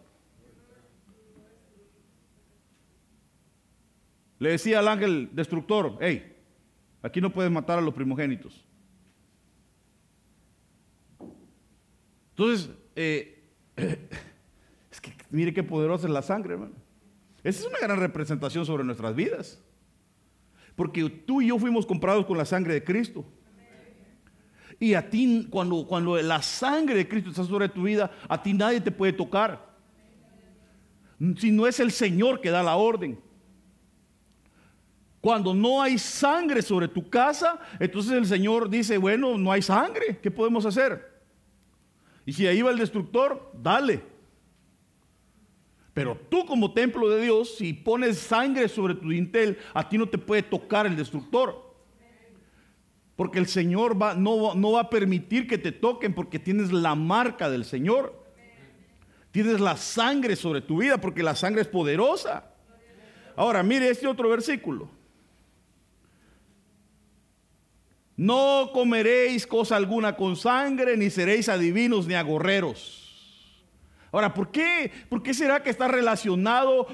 Le 4.37 4.49
decía 4.51 4.77
al 4.77 4.87
ángel 4.87 5.31
destructor, 5.33 5.97
hey, 5.99 6.37
aquí 7.01 7.19
no 7.19 7.33
puedes 7.33 7.51
matar 7.51 7.79
a 7.79 7.81
los 7.81 7.95
primogénitos. 7.95 8.63
Entonces, 12.29 12.69
eh, 12.95 13.49
es 14.91 15.01
que 15.01 15.11
mire 15.31 15.55
qué 15.55 15.63
poderosa 15.63 16.05
es 16.05 16.13
la 16.13 16.21
sangre, 16.21 16.53
hermano. 16.53 16.75
Esa 17.43 17.61
es 17.61 17.65
una 17.65 17.79
gran 17.79 17.99
representación 17.99 18.63
sobre 18.63 18.83
nuestras 18.83 19.15
vidas. 19.15 19.59
Porque 20.75 21.09
tú 21.09 21.41
y 21.41 21.47
yo 21.47 21.57
fuimos 21.57 21.87
comprados 21.87 22.27
con 22.27 22.37
la 22.37 22.45
sangre 22.45 22.75
de 22.75 22.83
Cristo. 22.83 23.25
Y 24.79 24.93
a 24.93 25.09
ti, 25.09 25.47
cuando, 25.49 25.85
cuando 25.87 26.21
la 26.21 26.41
sangre 26.41 26.95
de 26.95 27.07
Cristo 27.07 27.29
está 27.29 27.43
sobre 27.43 27.69
tu 27.69 27.83
vida, 27.83 28.11
a 28.27 28.41
ti 28.41 28.53
nadie 28.53 28.81
te 28.81 28.91
puede 28.91 29.13
tocar. 29.13 29.73
Si 31.37 31.51
no 31.51 31.67
es 31.67 31.79
el 31.79 31.91
Señor 31.91 32.41
que 32.41 32.49
da 32.49 32.63
la 32.63 32.75
orden. 32.75 33.19
Cuando 35.21 35.53
no 35.53 35.81
hay 35.81 35.97
sangre 35.97 36.61
sobre 36.61 36.89
tu 36.89 37.09
casa, 37.09 37.59
entonces 37.79 38.11
el 38.11 38.25
Señor 38.25 38.69
dice, 38.69 38.97
bueno, 38.97 39.37
no 39.37 39.51
hay 39.51 39.61
sangre, 39.61 40.19
¿qué 40.21 40.29
podemos 40.29 40.65
hacer? 40.65 41.13
Y 42.25 42.33
si 42.33 42.45
ahí 42.45 42.61
va 42.61 42.71
el 42.71 42.77
destructor, 42.77 43.51
dale. 43.53 44.03
Pero 45.93 46.17
tú 46.29 46.45
como 46.45 46.73
templo 46.73 47.09
de 47.09 47.21
Dios, 47.21 47.55
si 47.55 47.71
pones 47.71 48.17
sangre 48.17 48.67
sobre 48.67 48.95
tu 48.95 49.09
dintel, 49.09 49.57
a 49.73 49.87
ti 49.87 49.97
no 49.97 50.09
te 50.09 50.17
puede 50.17 50.43
tocar 50.43 50.85
el 50.87 50.97
destructor. 50.97 51.72
Porque 53.15 53.39
el 53.39 53.47
Señor 53.47 54.01
va, 54.01 54.15
no, 54.15 54.55
no 54.55 54.71
va 54.71 54.81
a 54.81 54.89
permitir 54.89 55.47
que 55.47 55.57
te 55.57 55.71
toquen 55.71 56.13
porque 56.13 56.39
tienes 56.39 56.71
la 56.71 56.95
marca 56.95 57.49
del 57.49 57.65
Señor. 57.65 58.23
Tienes 59.31 59.59
la 59.59 59.77
sangre 59.77 60.35
sobre 60.35 60.61
tu 60.61 60.79
vida 60.79 60.99
porque 60.99 61.23
la 61.23 61.35
sangre 61.35 61.61
es 61.61 61.67
poderosa. 61.67 62.51
Ahora, 63.35 63.63
mire 63.63 63.89
este 63.89 64.07
otro 64.07 64.29
versículo. 64.29 64.89
No 68.15 68.69
comeréis 68.73 69.47
cosa 69.47 69.75
alguna 69.75 70.15
con 70.15 70.35
sangre, 70.35 70.95
ni 70.97 71.09
seréis 71.09 71.49
adivinos 71.49 72.07
ni 72.07 72.13
agorreros 72.13 73.02
Ahora, 74.13 74.31
¿por 74.31 74.51
qué? 74.51 74.91
¿Por 75.09 75.23
qué 75.23 75.33
será 75.33 75.63
que 75.63 75.71
está 75.71 75.87
relacionado 75.87 76.85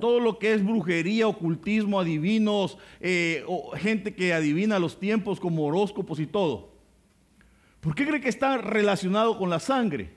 todo 0.00 0.18
lo 0.18 0.40
que 0.40 0.54
es 0.54 0.64
brujería, 0.64 1.28
ocultismo, 1.28 2.00
adivinos, 2.00 2.78
eh, 3.00 3.44
o 3.46 3.70
gente 3.76 4.12
que 4.12 4.34
adivina 4.34 4.80
los 4.80 4.98
tiempos 4.98 5.38
como 5.38 5.64
horóscopos 5.64 6.18
y 6.18 6.26
todo? 6.26 6.74
¿Por 7.78 7.94
qué 7.94 8.04
cree 8.04 8.20
que 8.20 8.28
está 8.28 8.58
relacionado 8.58 9.38
con 9.38 9.50
la 9.50 9.60
sangre? 9.60 10.15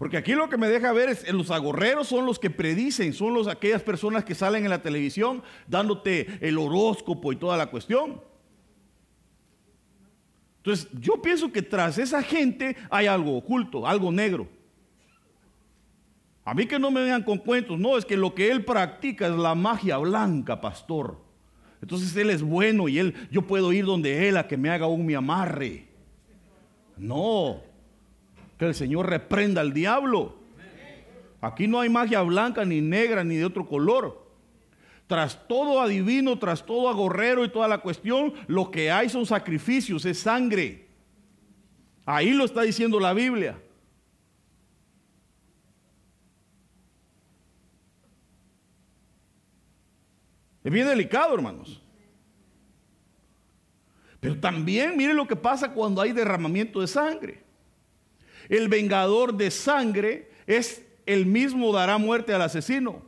Porque 0.00 0.16
aquí 0.16 0.32
lo 0.32 0.48
que 0.48 0.56
me 0.56 0.70
deja 0.70 0.94
ver 0.94 1.10
es, 1.10 1.30
los 1.30 1.50
agorreros 1.50 2.08
son 2.08 2.24
los 2.24 2.38
que 2.38 2.48
predicen, 2.48 3.12
son 3.12 3.34
los, 3.34 3.46
aquellas 3.46 3.82
personas 3.82 4.24
que 4.24 4.34
salen 4.34 4.64
en 4.64 4.70
la 4.70 4.80
televisión 4.80 5.42
dándote 5.68 6.38
el 6.40 6.56
horóscopo 6.56 7.34
y 7.34 7.36
toda 7.36 7.58
la 7.58 7.66
cuestión. 7.66 8.18
Entonces, 10.56 10.88
yo 10.98 11.20
pienso 11.20 11.52
que 11.52 11.60
tras 11.60 11.98
esa 11.98 12.22
gente 12.22 12.78
hay 12.88 13.08
algo 13.08 13.36
oculto, 13.36 13.86
algo 13.86 14.10
negro. 14.10 14.48
A 16.46 16.54
mí 16.54 16.64
que 16.64 16.78
no 16.78 16.90
me 16.90 17.02
vengan 17.02 17.22
con 17.22 17.36
cuentos, 17.36 17.78
no, 17.78 17.98
es 17.98 18.06
que 18.06 18.16
lo 18.16 18.34
que 18.34 18.50
él 18.50 18.64
practica 18.64 19.26
es 19.26 19.36
la 19.36 19.54
magia 19.54 19.98
blanca, 19.98 20.62
pastor. 20.62 21.18
Entonces 21.82 22.16
él 22.16 22.30
es 22.30 22.40
bueno 22.40 22.88
y 22.88 22.98
él, 22.98 23.28
yo 23.30 23.42
puedo 23.42 23.70
ir 23.70 23.84
donde 23.84 24.30
él 24.30 24.38
a 24.38 24.48
que 24.48 24.56
me 24.56 24.70
haga 24.70 24.86
un 24.86 25.04
mi 25.04 25.12
amarre. 25.12 25.88
No, 26.96 27.68
que 28.60 28.66
el 28.66 28.74
Señor 28.74 29.08
reprenda 29.08 29.62
al 29.62 29.72
diablo. 29.72 30.36
Aquí 31.40 31.66
no 31.66 31.80
hay 31.80 31.88
magia 31.88 32.20
blanca, 32.20 32.62
ni 32.66 32.82
negra, 32.82 33.24
ni 33.24 33.36
de 33.36 33.46
otro 33.46 33.66
color. 33.66 34.22
Tras 35.06 35.48
todo 35.48 35.80
adivino, 35.80 36.38
tras 36.38 36.66
todo 36.66 36.90
agorrero 36.90 37.42
y 37.42 37.48
toda 37.48 37.66
la 37.68 37.78
cuestión, 37.78 38.34
lo 38.48 38.70
que 38.70 38.90
hay 38.90 39.08
son 39.08 39.24
sacrificios, 39.24 40.04
es 40.04 40.18
sangre. 40.18 40.88
Ahí 42.04 42.32
lo 42.32 42.44
está 42.44 42.60
diciendo 42.60 43.00
la 43.00 43.14
Biblia. 43.14 43.58
Es 50.62 50.70
bien 50.70 50.86
delicado, 50.86 51.34
hermanos. 51.34 51.80
Pero 54.20 54.38
también 54.38 54.98
mire 54.98 55.14
lo 55.14 55.26
que 55.26 55.34
pasa 55.34 55.72
cuando 55.72 56.02
hay 56.02 56.12
derramamiento 56.12 56.82
de 56.82 56.88
sangre. 56.88 57.49
El 58.50 58.68
vengador 58.68 59.34
de 59.34 59.50
sangre 59.52 60.28
es 60.46 60.84
el 61.06 61.24
mismo 61.24 61.72
dará 61.72 61.98
muerte 61.98 62.34
al 62.34 62.42
asesino. 62.42 63.00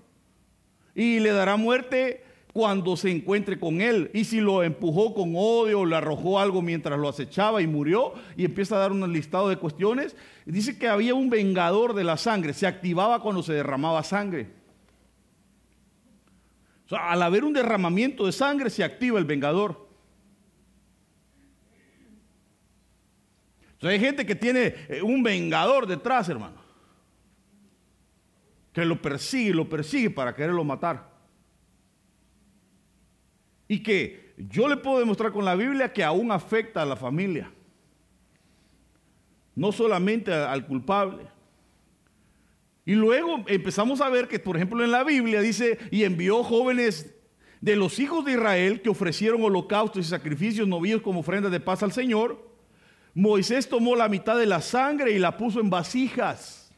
Y 0.95 1.19
le 1.19 1.33
dará 1.33 1.57
muerte 1.57 2.23
cuando 2.53 2.97
se 2.97 3.11
encuentre 3.11 3.59
con 3.59 3.81
él. 3.81 4.09
Y 4.15 4.25
si 4.25 4.41
lo 4.41 4.63
empujó 4.63 5.15
con 5.15 5.33
odio 5.35 5.81
o 5.81 5.87
le 5.87 5.97
arrojó 5.97 6.39
algo 6.39 6.63
mientras 6.63 6.99
lo 6.99 7.09
acechaba 7.09 7.61
y 7.61 7.67
murió, 7.67 8.15
y 8.37 8.45
empieza 8.45 8.77
a 8.77 8.79
dar 8.79 8.93
un 8.93 9.13
listado 9.13 9.49
de 9.49 9.57
cuestiones, 9.57 10.15
dice 10.47 10.79
que 10.79 10.87
había 10.87 11.15
un 11.15 11.29
vengador 11.29 11.95
de 11.95 12.05
la 12.05 12.17
sangre, 12.17 12.55
se 12.55 12.69
activaba 12.69 13.21
cuando 13.21 13.43
se 13.43 13.53
derramaba 13.53 14.05
sangre. 14.05 14.49
al 16.91 17.23
haber 17.23 17.43
un 17.43 17.55
derramamiento 17.55 18.27
de 18.27 18.33
sangre, 18.33 18.71
se 18.71 18.85
activa 18.85 19.19
el 19.19 19.25
vengador. 19.25 19.92
Hay 23.89 23.99
gente 23.99 24.25
que 24.25 24.35
tiene 24.35 24.75
eh, 24.89 25.03
un 25.03 25.23
vengador 25.23 25.87
detrás, 25.87 26.29
hermano. 26.29 26.63
Que 28.73 28.85
lo 28.85 29.01
persigue, 29.01 29.53
lo 29.53 29.69
persigue 29.69 30.11
para 30.11 30.35
quererlo 30.35 30.65
matar. 30.65 31.11
Y 33.69 33.83
que 33.83 34.35
yo 34.37 34.69
le 34.69 34.77
puedo 34.77 34.99
demostrar 34.99 35.33
con 35.33 35.45
la 35.45 35.55
Biblia 35.55 35.93
que 35.93 36.05
aún 36.05 36.31
afecta 36.31 36.83
a 36.83 36.87
la 36.87 36.97
familia. 36.97 37.53
No 39.55 39.73
solamente 39.73 40.33
al 40.33 40.67
culpable. 40.67 41.27
Y 42.85 42.95
luego 42.95 43.45
empezamos 43.47 44.01
a 44.01 44.09
ver 44.09 44.27
que, 44.27 44.39
por 44.39 44.57
ejemplo, 44.57 44.83
en 44.83 44.91
la 44.91 45.05
Biblia 45.05 45.41
dice, 45.41 45.79
y 45.91 46.05
envió 46.05 46.43
jóvenes 46.43 47.15
de 47.61 47.77
los 47.77 47.99
hijos 48.01 48.25
de 48.25 48.33
Israel 48.33 48.83
que 48.83 48.91
ofrecieron 48.91 49.43
holocaustos 49.43 50.05
y 50.05 50.09
sacrificios 50.09 50.67
novillos 50.67 51.03
como 51.03 51.21
ofrenda 51.21 51.49
de 51.49 51.61
paz 51.61 51.83
al 51.83 51.93
Señor. 51.93 52.52
Moisés 53.15 53.69
tomó 53.69 53.95
la 53.95 54.09
mitad 54.09 54.39
de 54.39 54.47
la 54.47 54.61
sangre 54.61 55.13
y 55.13 55.19
la 55.19 55.37
puso 55.37 55.61
en 55.61 55.71
vasijas. 55.71 56.73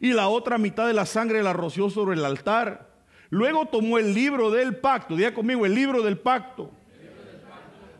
Y 0.00 0.12
la 0.12 0.28
otra 0.28 0.58
mitad 0.58 0.86
de 0.86 0.94
la 0.94 1.06
sangre 1.06 1.42
la 1.42 1.52
roció 1.52 1.90
sobre 1.90 2.16
el 2.16 2.24
altar. 2.24 2.88
Luego 3.30 3.66
tomó 3.66 3.98
el 3.98 4.14
libro 4.14 4.50
del 4.50 4.76
pacto. 4.76 5.16
Diga 5.16 5.34
conmigo, 5.34 5.66
el 5.66 5.74
libro 5.74 6.02
del 6.02 6.18
pacto. 6.18 6.70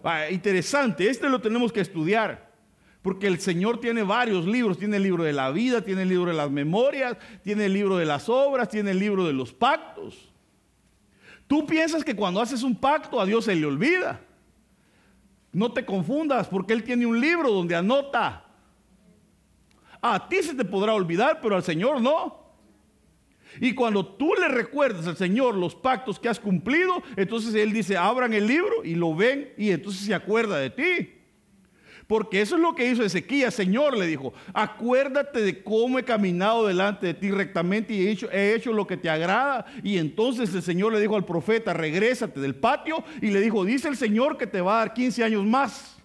Ah, 0.04 0.30
interesante, 0.30 1.10
este 1.10 1.28
lo 1.28 1.40
tenemos 1.40 1.72
que 1.72 1.80
estudiar. 1.80 2.48
Porque 3.02 3.26
el 3.26 3.40
Señor 3.40 3.80
tiene 3.80 4.02
varios 4.02 4.46
libros. 4.46 4.78
Tiene 4.78 4.98
el 4.98 5.02
libro 5.02 5.24
de 5.24 5.32
la 5.32 5.50
vida, 5.50 5.82
tiene 5.82 6.02
el 6.02 6.08
libro 6.08 6.30
de 6.30 6.36
las 6.36 6.50
memorias, 6.50 7.16
tiene 7.42 7.66
el 7.66 7.72
libro 7.72 7.96
de 7.96 8.06
las 8.06 8.28
obras, 8.28 8.68
tiene 8.68 8.92
el 8.92 8.98
libro 9.00 9.26
de 9.26 9.32
los 9.32 9.52
pactos. 9.52 10.30
Tú 11.48 11.66
piensas 11.66 12.04
que 12.04 12.14
cuando 12.14 12.40
haces 12.40 12.62
un 12.62 12.76
pacto 12.76 13.20
a 13.20 13.26
Dios 13.26 13.46
se 13.46 13.56
le 13.56 13.66
olvida. 13.66 14.20
No 15.58 15.72
te 15.72 15.84
confundas 15.84 16.46
porque 16.46 16.72
Él 16.72 16.84
tiene 16.84 17.04
un 17.04 17.20
libro 17.20 17.50
donde 17.50 17.74
anota. 17.74 18.44
A 20.00 20.28
ti 20.28 20.40
se 20.40 20.54
te 20.54 20.64
podrá 20.64 20.94
olvidar, 20.94 21.40
pero 21.42 21.56
al 21.56 21.64
Señor 21.64 22.00
no. 22.00 22.54
Y 23.60 23.74
cuando 23.74 24.06
tú 24.06 24.34
le 24.34 24.46
recuerdas 24.46 25.08
al 25.08 25.16
Señor 25.16 25.56
los 25.56 25.74
pactos 25.74 26.20
que 26.20 26.28
has 26.28 26.38
cumplido, 26.38 27.02
entonces 27.16 27.56
Él 27.56 27.72
dice, 27.72 27.96
abran 27.96 28.32
el 28.34 28.46
libro 28.46 28.84
y 28.84 28.94
lo 28.94 29.16
ven 29.16 29.52
y 29.58 29.72
entonces 29.72 30.06
se 30.06 30.14
acuerda 30.14 30.58
de 30.58 30.70
ti. 30.70 31.17
Porque 32.08 32.40
eso 32.40 32.56
es 32.56 32.62
lo 32.62 32.74
que 32.74 32.90
hizo 32.90 33.04
Ezequías, 33.04 33.52
Señor, 33.52 33.94
le 33.94 34.06
dijo, 34.06 34.32
acuérdate 34.54 35.42
de 35.42 35.62
cómo 35.62 35.98
he 35.98 36.04
caminado 36.04 36.66
delante 36.66 37.06
de 37.06 37.12
ti 37.12 37.30
rectamente 37.30 37.92
y 37.92 38.06
he 38.06 38.10
hecho, 38.10 38.30
he 38.32 38.54
hecho 38.54 38.72
lo 38.72 38.86
que 38.86 38.96
te 38.96 39.10
agrada. 39.10 39.66
Y 39.82 39.98
entonces 39.98 40.54
el 40.54 40.62
Señor 40.62 40.94
le 40.94 41.00
dijo 41.00 41.16
al 41.16 41.26
profeta, 41.26 41.74
regrésate 41.74 42.40
del 42.40 42.54
patio 42.54 43.04
y 43.20 43.26
le 43.26 43.42
dijo, 43.42 43.62
dice 43.62 43.88
el 43.88 43.96
Señor 43.96 44.38
que 44.38 44.46
te 44.46 44.62
va 44.62 44.76
a 44.76 44.78
dar 44.78 44.94
15 44.94 45.22
años 45.22 45.44
más. 45.44 45.98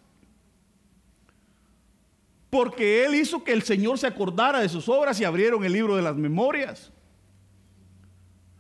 Porque 2.50 3.06
Él 3.06 3.16
hizo 3.16 3.42
que 3.42 3.54
el 3.54 3.62
Señor 3.62 3.98
se 3.98 4.06
acordara 4.06 4.60
de 4.60 4.68
sus 4.68 4.90
obras 4.90 5.18
y 5.22 5.24
abrieron 5.24 5.64
el 5.64 5.72
libro 5.72 5.96
de 5.96 6.02
las 6.02 6.18
memorias. 6.18 6.92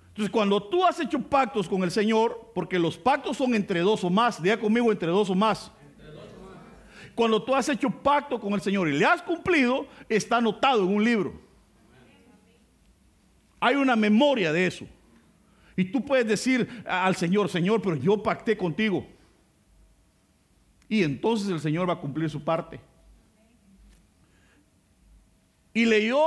Entonces, 0.07 0.31
cuando 0.31 0.63
tú 0.63 0.85
has 0.85 0.97
hecho 1.01 1.19
pactos 1.19 1.67
con 1.67 1.83
el 1.83 1.91
Señor, 1.91 2.51
porque 2.55 2.79
los 2.79 2.97
pactos 2.97 3.35
son 3.35 3.53
entre 3.53 3.81
dos 3.81 4.01
o 4.05 4.09
más, 4.09 4.41
diga 4.41 4.57
conmigo 4.57 4.93
entre 4.93 5.09
dos 5.09 5.29
o 5.29 5.35
más. 5.35 5.73
Cuando 7.15 7.41
tú 7.43 7.53
has 7.53 7.69
hecho 7.69 7.89
pacto 7.89 8.39
con 8.39 8.53
el 8.53 8.61
Señor 8.61 8.87
y 8.87 8.97
le 8.97 9.05
has 9.05 9.21
cumplido, 9.21 9.87
está 10.09 10.37
anotado 10.37 10.83
en 10.83 10.95
un 10.95 11.03
libro. 11.03 11.33
Hay 13.59 13.75
una 13.75 13.95
memoria 13.95 14.51
de 14.51 14.65
eso. 14.65 14.85
Y 15.75 15.85
tú 15.85 16.03
puedes 16.03 16.27
decir 16.27 16.83
al 16.85 17.15
Señor, 17.15 17.49
Señor, 17.49 17.81
pero 17.81 17.95
yo 17.95 18.21
pacté 18.21 18.57
contigo. 18.57 19.07
Y 20.89 21.03
entonces 21.03 21.49
el 21.49 21.59
Señor 21.59 21.87
va 21.87 21.93
a 21.93 21.99
cumplir 21.99 22.29
su 22.29 22.43
parte. 22.43 22.79
Y 25.73 25.85
leyó 25.85 26.19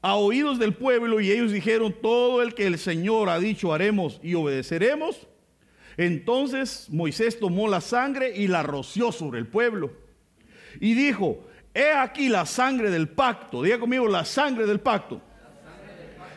a 0.00 0.16
oídos 0.16 0.58
del 0.58 0.74
pueblo 0.74 1.20
y 1.20 1.30
ellos 1.30 1.52
dijeron, 1.52 1.94
todo 2.02 2.42
el 2.42 2.54
que 2.54 2.66
el 2.66 2.78
Señor 2.78 3.28
ha 3.28 3.38
dicho 3.38 3.72
haremos 3.72 4.18
y 4.22 4.34
obedeceremos. 4.34 5.28
Entonces 5.96 6.88
Moisés 6.90 7.38
tomó 7.38 7.68
la 7.68 7.80
sangre 7.80 8.34
y 8.34 8.48
la 8.48 8.62
roció 8.62 9.12
sobre 9.12 9.38
el 9.38 9.46
pueblo. 9.46 9.92
Y 10.80 10.94
dijo, 10.94 11.46
he 11.74 11.92
aquí 11.92 12.28
la 12.28 12.46
sangre 12.46 12.90
del 12.90 13.08
pacto, 13.08 13.62
diga 13.62 13.78
conmigo 13.78 14.06
la 14.08 14.24
sangre 14.24 14.66
del 14.66 14.80
pacto, 14.80 15.20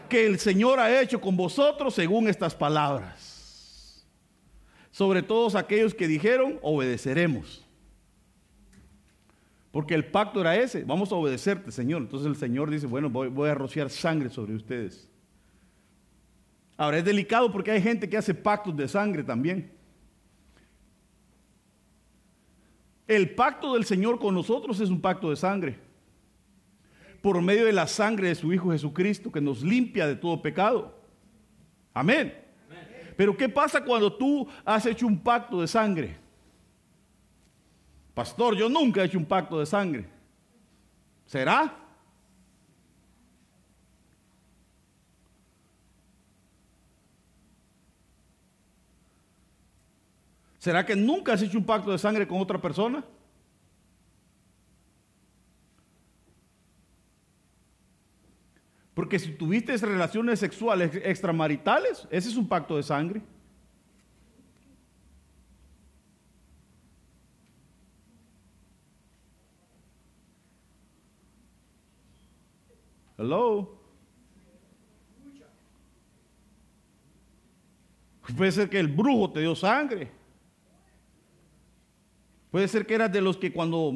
que 0.10 0.26
el 0.26 0.39
Señor 0.39 0.80
ha 0.80 1.02
hecho 1.02 1.20
con 1.22 1.36
vosotros 1.38 1.94
según 1.94 2.28
estas 2.28 2.54
palabras. 2.54 4.06
Sobre 4.91 5.22
todos 5.22 5.56
aquellos 5.56 5.94
que 5.94 6.08
dijeron, 6.08 6.60
obedeceremos. 6.62 7.65
Porque 9.72 9.94
el 9.94 10.06
pacto 10.06 10.39
era 10.39 10.56
ese, 10.56 10.86
vamos 10.86 11.12
a 11.12 11.15
obedecerte, 11.15 11.70
Señor. 11.70 12.02
Entonces 12.02 12.28
el 12.28 12.38
Señor 12.38 12.70
dice, 12.70 12.88
bueno, 12.88 13.10
voy, 13.10 13.28
voy 13.28 13.50
a 13.50 13.56
rociar 13.56 13.89
sangre 13.89 14.30
sobre 14.30 14.56
ustedes. 14.56 15.10
Ahora 16.78 16.98
es 16.98 17.06
delicado 17.06 17.52
porque 17.52 17.72
hay 17.72 17.82
gente 17.82 18.10
que 18.10 18.18
hace 18.18 18.34
pactos 18.34 18.76
de 18.76 18.88
sangre 18.88 19.24
también. 19.24 19.72
El 23.08 23.36
pacto 23.36 23.74
del 23.74 23.86
Señor 23.86 24.20
con 24.20 24.34
nosotros 24.34 24.80
es 24.80 24.90
un 24.90 25.00
pacto 25.00 25.30
de 25.30 25.36
sangre. 25.36 25.80
Por 27.22 27.42
medio 27.42 27.66
de 27.66 27.74
la 27.74 27.88
sangre 27.88 28.30
de 28.30 28.36
su 28.36 28.52
Hijo 28.52 28.72
Jesucristo 28.72 29.32
que 29.32 29.42
nos 29.42 29.64
limpia 29.64 30.08
de 30.08 30.16
todo 30.16 30.42
pecado. 30.42 31.00
Amén. 31.94 32.34
Pero 33.16 33.38
¿qué 33.38 33.48
pasa 33.48 33.84
cuando 33.84 34.12
tú 34.12 34.48
has 34.66 34.86
hecho 34.86 35.08
un 35.08 35.20
pacto 35.20 35.62
de 35.62 35.68
sangre? 35.68 36.18
Pastor, 38.14 38.56
yo 38.56 38.68
nunca 38.68 39.02
he 39.02 39.06
hecho 39.06 39.18
un 39.18 39.26
pacto 39.26 39.60
de 39.60 39.66
sangre. 39.66 40.06
¿Será? 41.26 41.85
¿Será 50.65 50.84
que 50.84 50.95
nunca 50.95 51.34
has 51.34 51.43
hecho 51.43 51.60
un 51.60 51.63
pacto 51.63 51.91
de 51.91 51.99
sangre 51.99 52.28
con 52.28 52.41
otra 52.41 52.60
persona? 52.60 53.06
Porque 58.95 59.19
si 59.19 59.32
tuviste 59.34 59.78
relaciones 59.78 60.39
sexuales 60.39 60.95
extramaritales, 61.04 62.08
ese 62.10 62.30
es 62.30 62.36
un 62.36 62.47
pacto 62.47 62.78
de 62.78 62.82
sangre. 62.82 63.21
Hello. 73.19 73.78
Puede 78.36 78.51
ser 78.51 78.67
que 78.67 78.80
el 78.80 78.88
brujo 78.88 79.30
te 79.30 79.41
dio 79.41 79.54
sangre. 79.54 80.25
Puede 82.56 82.70
ser 82.70 82.86
que 82.86 82.94
eras 82.94 83.12
de 83.12 83.20
los 83.20 83.36
que 83.36 83.52
cuando 83.52 83.91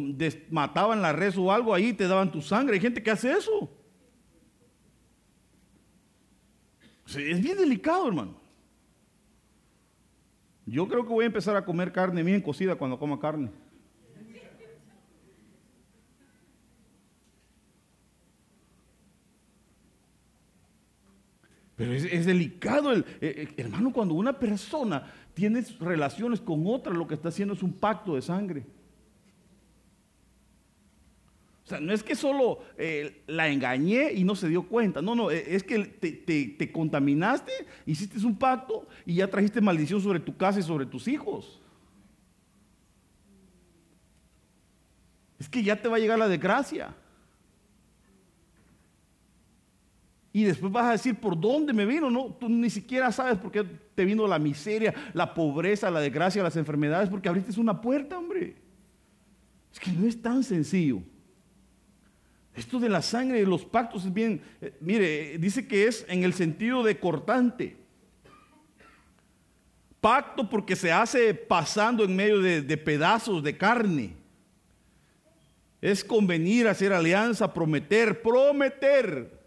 mataban 0.51 1.01
la 1.01 1.13
res 1.13 1.37
o 1.37 1.49
algo 1.49 1.73
ahí 1.73 1.93
te 1.93 2.09
daban 2.09 2.29
tu 2.29 2.41
sangre. 2.41 2.73
Hay 2.73 2.81
gente 2.81 3.01
que 3.01 3.09
hace 3.09 3.31
eso. 3.31 3.71
Es 7.05 7.41
bien 7.41 7.57
delicado, 7.57 8.05
hermano. 8.05 8.35
Yo 10.65 10.89
creo 10.89 11.03
que 11.03 11.13
voy 11.13 11.23
a 11.23 11.27
empezar 11.27 11.55
a 11.55 11.63
comer 11.63 11.93
carne 11.93 12.21
bien 12.21 12.41
cocida 12.41 12.75
cuando 12.75 12.99
coma 12.99 13.17
carne. 13.17 13.49
Pero 21.79 21.93
es, 21.93 22.25
delicado, 22.25 22.91
el, 22.91 23.05
eh, 23.21 23.47
eh, 23.47 23.53
hermano, 23.55 23.93
cuando 23.93 24.13
una 24.13 24.37
persona 24.37 25.13
tienes 25.33 25.79
relaciones 25.79 26.41
con 26.41 26.67
otra, 26.67 26.93
lo 26.93 27.07
que 27.07 27.13
está 27.13 27.29
haciendo 27.29 27.53
es 27.53 27.63
un 27.63 27.71
pacto 27.71 28.15
de 28.15 28.21
sangre. 28.21 28.65
O 31.63 31.69
sea, 31.69 31.79
no 31.79 31.93
es 31.93 32.03
que 32.03 32.15
solo 32.15 32.59
eh, 32.77 33.23
la 33.27 33.47
engañé 33.47 34.11
y 34.11 34.25
no 34.25 34.35
se 34.35 34.49
dio 34.49 34.63
cuenta. 34.63 35.01
No, 35.01 35.15
no, 35.15 35.31
es 35.31 35.63
que 35.63 35.85
te, 35.85 36.11
te, 36.11 36.71
contaminaste, 36.73 37.53
hiciste 37.85 38.17
un 38.27 38.37
pacto 38.37 38.85
y 39.05 39.15
ya 39.15 39.29
trajiste 39.29 39.61
maldición 39.61 40.01
sobre 40.01 40.19
tu 40.19 40.35
casa 40.35 40.59
y 40.59 40.63
sobre 40.63 40.85
tus 40.85 41.07
hijos. 41.07 41.61
Es 45.39 45.47
que 45.47 45.63
ya 45.63 45.81
te 45.81 45.87
va 45.87 45.95
a 45.95 45.99
llegar 45.99 46.19
la 46.19 46.27
desgracia. 46.27 46.93
Y 50.31 50.43
después 50.43 50.71
vas 50.71 50.85
a 50.85 50.91
decir, 50.91 51.15
¿por 51.15 51.39
dónde 51.39 51.73
me 51.73 51.85
vino? 51.85 52.09
No, 52.11 52.35
tú 52.39 52.47
ni 52.47 52.69
siquiera 52.69 53.11
sabes 53.11 53.37
por 53.39 53.51
qué 53.51 53.63
te 53.95 54.05
vino 54.05 54.27
la 54.27 54.37
miseria, 54.37 54.93
la 55.13 55.33
pobreza, 55.33 55.89
la 55.89 55.99
desgracia, 55.99 56.43
las 56.43 56.55
enfermedades, 56.55 57.09
porque 57.09 57.29
abriste 57.29 57.59
una 57.59 57.81
puerta, 57.81 58.17
hombre. 58.17 58.55
Es 59.73 59.79
que 59.79 59.91
no 59.91 60.07
es 60.07 60.21
tan 60.21 60.43
sencillo. 60.43 61.01
Esto 62.55 62.79
de 62.79 62.89
la 62.89 63.01
sangre 63.01 63.41
y 63.41 63.45
los 63.45 63.65
pactos 63.65 64.05
es 64.05 64.13
bien, 64.13 64.41
eh, 64.61 64.75
mire, 64.81 65.37
dice 65.39 65.67
que 65.67 65.87
es 65.87 66.05
en 66.07 66.23
el 66.23 66.33
sentido 66.33 66.83
de 66.83 66.99
cortante. 66.99 67.77
Pacto 70.01 70.47
porque 70.47 70.75
se 70.75 70.91
hace 70.91 71.33
pasando 71.33 72.03
en 72.03 72.15
medio 72.15 72.39
de 72.41 72.77
pedazos 72.77 73.43
de 73.43 73.57
carne. 73.57 74.15
Es 75.81 76.03
convenir, 76.03 76.67
hacer 76.67 76.93
alianza, 76.93 77.53
prometer, 77.53 78.21
prometer 78.21 79.38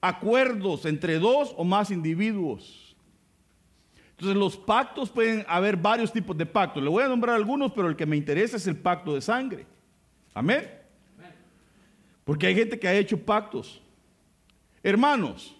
acuerdos 0.00 0.84
entre 0.86 1.18
dos 1.18 1.54
o 1.56 1.64
más 1.64 1.90
individuos. 1.90 2.96
Entonces 4.10 4.36
los 4.36 4.56
pactos 4.56 5.10
pueden 5.10 5.44
haber 5.48 5.76
varios 5.76 6.12
tipos 6.12 6.36
de 6.36 6.44
pactos. 6.44 6.82
Le 6.82 6.88
voy 6.88 7.04
a 7.04 7.08
nombrar 7.08 7.36
algunos, 7.36 7.72
pero 7.72 7.88
el 7.88 7.96
que 7.96 8.06
me 8.06 8.16
interesa 8.16 8.56
es 8.56 8.66
el 8.66 8.76
pacto 8.76 9.14
de 9.14 9.20
sangre. 9.20 9.64
Amén. 10.34 10.68
Porque 12.24 12.48
hay 12.48 12.54
gente 12.54 12.78
que 12.78 12.88
ha 12.88 12.94
hecho 12.94 13.16
pactos. 13.16 13.80
Hermanos, 14.82 15.56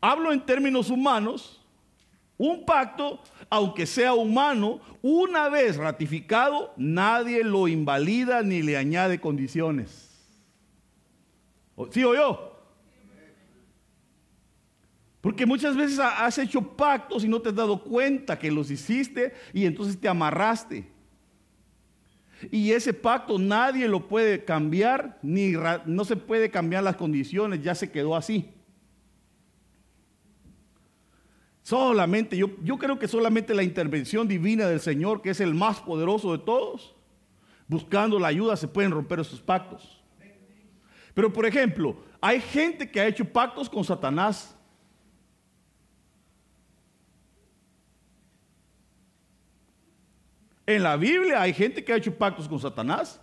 hablo 0.00 0.32
en 0.32 0.44
términos 0.44 0.90
humanos. 0.90 1.62
Un 2.38 2.66
pacto, 2.66 3.18
aunque 3.48 3.86
sea 3.86 4.12
humano, 4.12 4.80
una 5.00 5.48
vez 5.48 5.78
ratificado, 5.78 6.74
nadie 6.76 7.42
lo 7.42 7.66
invalida 7.66 8.42
ni 8.42 8.60
le 8.60 8.76
añade 8.76 9.20
condiciones. 9.20 10.28
¿Sí 11.90 12.04
o 12.04 12.14
yo? 12.14 12.55
Porque 15.26 15.44
muchas 15.44 15.76
veces 15.76 15.98
has 15.98 16.38
hecho 16.38 16.62
pactos 16.62 17.24
y 17.24 17.28
no 17.28 17.42
te 17.42 17.48
has 17.48 17.54
dado 17.56 17.82
cuenta 17.82 18.38
que 18.38 18.48
los 18.48 18.70
hiciste 18.70 19.34
y 19.52 19.66
entonces 19.66 19.98
te 19.98 20.06
amarraste. 20.06 20.88
Y 22.52 22.70
ese 22.70 22.94
pacto 22.94 23.36
nadie 23.36 23.88
lo 23.88 24.06
puede 24.06 24.44
cambiar, 24.44 25.18
ni 25.22 25.54
no 25.84 26.04
se 26.04 26.14
puede 26.14 26.48
cambiar 26.48 26.84
las 26.84 26.94
condiciones, 26.94 27.60
ya 27.60 27.74
se 27.74 27.90
quedó 27.90 28.14
así. 28.14 28.48
Solamente, 31.60 32.36
yo, 32.36 32.50
yo 32.62 32.78
creo 32.78 32.96
que 32.96 33.08
solamente 33.08 33.52
la 33.52 33.64
intervención 33.64 34.28
divina 34.28 34.68
del 34.68 34.78
Señor, 34.78 35.22
que 35.22 35.30
es 35.30 35.40
el 35.40 35.54
más 35.54 35.80
poderoso 35.80 36.30
de 36.30 36.44
todos, 36.44 36.94
buscando 37.66 38.20
la 38.20 38.28
ayuda, 38.28 38.56
se 38.56 38.68
pueden 38.68 38.92
romper 38.92 39.18
esos 39.18 39.40
pactos. 39.40 40.00
Pero 41.14 41.32
por 41.32 41.46
ejemplo, 41.46 41.96
hay 42.20 42.40
gente 42.40 42.88
que 42.88 43.00
ha 43.00 43.08
hecho 43.08 43.24
pactos 43.24 43.68
con 43.68 43.82
Satanás. 43.82 44.55
En 50.66 50.82
la 50.82 50.96
Biblia 50.96 51.40
hay 51.40 51.54
gente 51.54 51.84
que 51.84 51.92
ha 51.92 51.96
hecho 51.96 52.12
pactos 52.12 52.48
con 52.48 52.58
Satanás. 52.58 53.20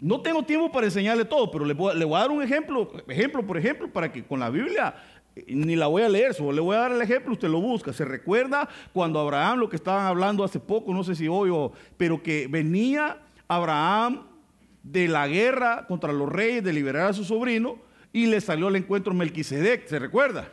No 0.00 0.20
tengo 0.22 0.42
tiempo 0.42 0.72
para 0.72 0.86
enseñarle 0.86 1.26
todo, 1.26 1.50
pero 1.50 1.64
le 1.64 1.74
voy, 1.74 1.92
a 1.94 2.18
dar 2.18 2.30
un 2.30 2.42
ejemplo, 2.42 2.90
ejemplo 3.06 3.46
por 3.46 3.58
ejemplo, 3.58 3.90
para 3.92 4.10
que 4.10 4.24
con 4.24 4.40
la 4.40 4.48
Biblia 4.48 4.94
eh, 5.34 5.44
ni 5.48 5.76
la 5.76 5.86
voy 5.86 6.02
a 6.02 6.08
leer, 6.08 6.34
solo 6.34 6.52
le 6.52 6.60
voy 6.60 6.76
a 6.76 6.80
dar 6.80 6.92
el 6.92 7.02
ejemplo, 7.02 7.32
usted 7.32 7.48
lo 7.48 7.60
busca. 7.60 7.92
Se 7.92 8.04
recuerda 8.04 8.68
cuando 8.94 9.20
Abraham, 9.20 9.58
lo 9.58 9.68
que 9.68 9.76
estaban 9.76 10.06
hablando 10.06 10.42
hace 10.42 10.58
poco, 10.58 10.92
no 10.94 11.04
sé 11.04 11.14
si 11.14 11.28
hoy 11.28 11.50
o, 11.52 11.72
pero 11.98 12.22
que 12.22 12.46
venía 12.48 13.18
Abraham 13.46 14.26
de 14.82 15.08
la 15.08 15.28
guerra 15.28 15.86
contra 15.86 16.12
los 16.12 16.30
reyes 16.30 16.64
de 16.64 16.72
liberar 16.72 17.10
a 17.10 17.12
su 17.12 17.24
sobrino 17.24 17.78
y 18.12 18.26
le 18.26 18.40
salió 18.40 18.68
al 18.68 18.76
encuentro 18.76 19.12
Melquisedec, 19.12 19.86
¿se 19.86 19.98
recuerda? 19.98 20.48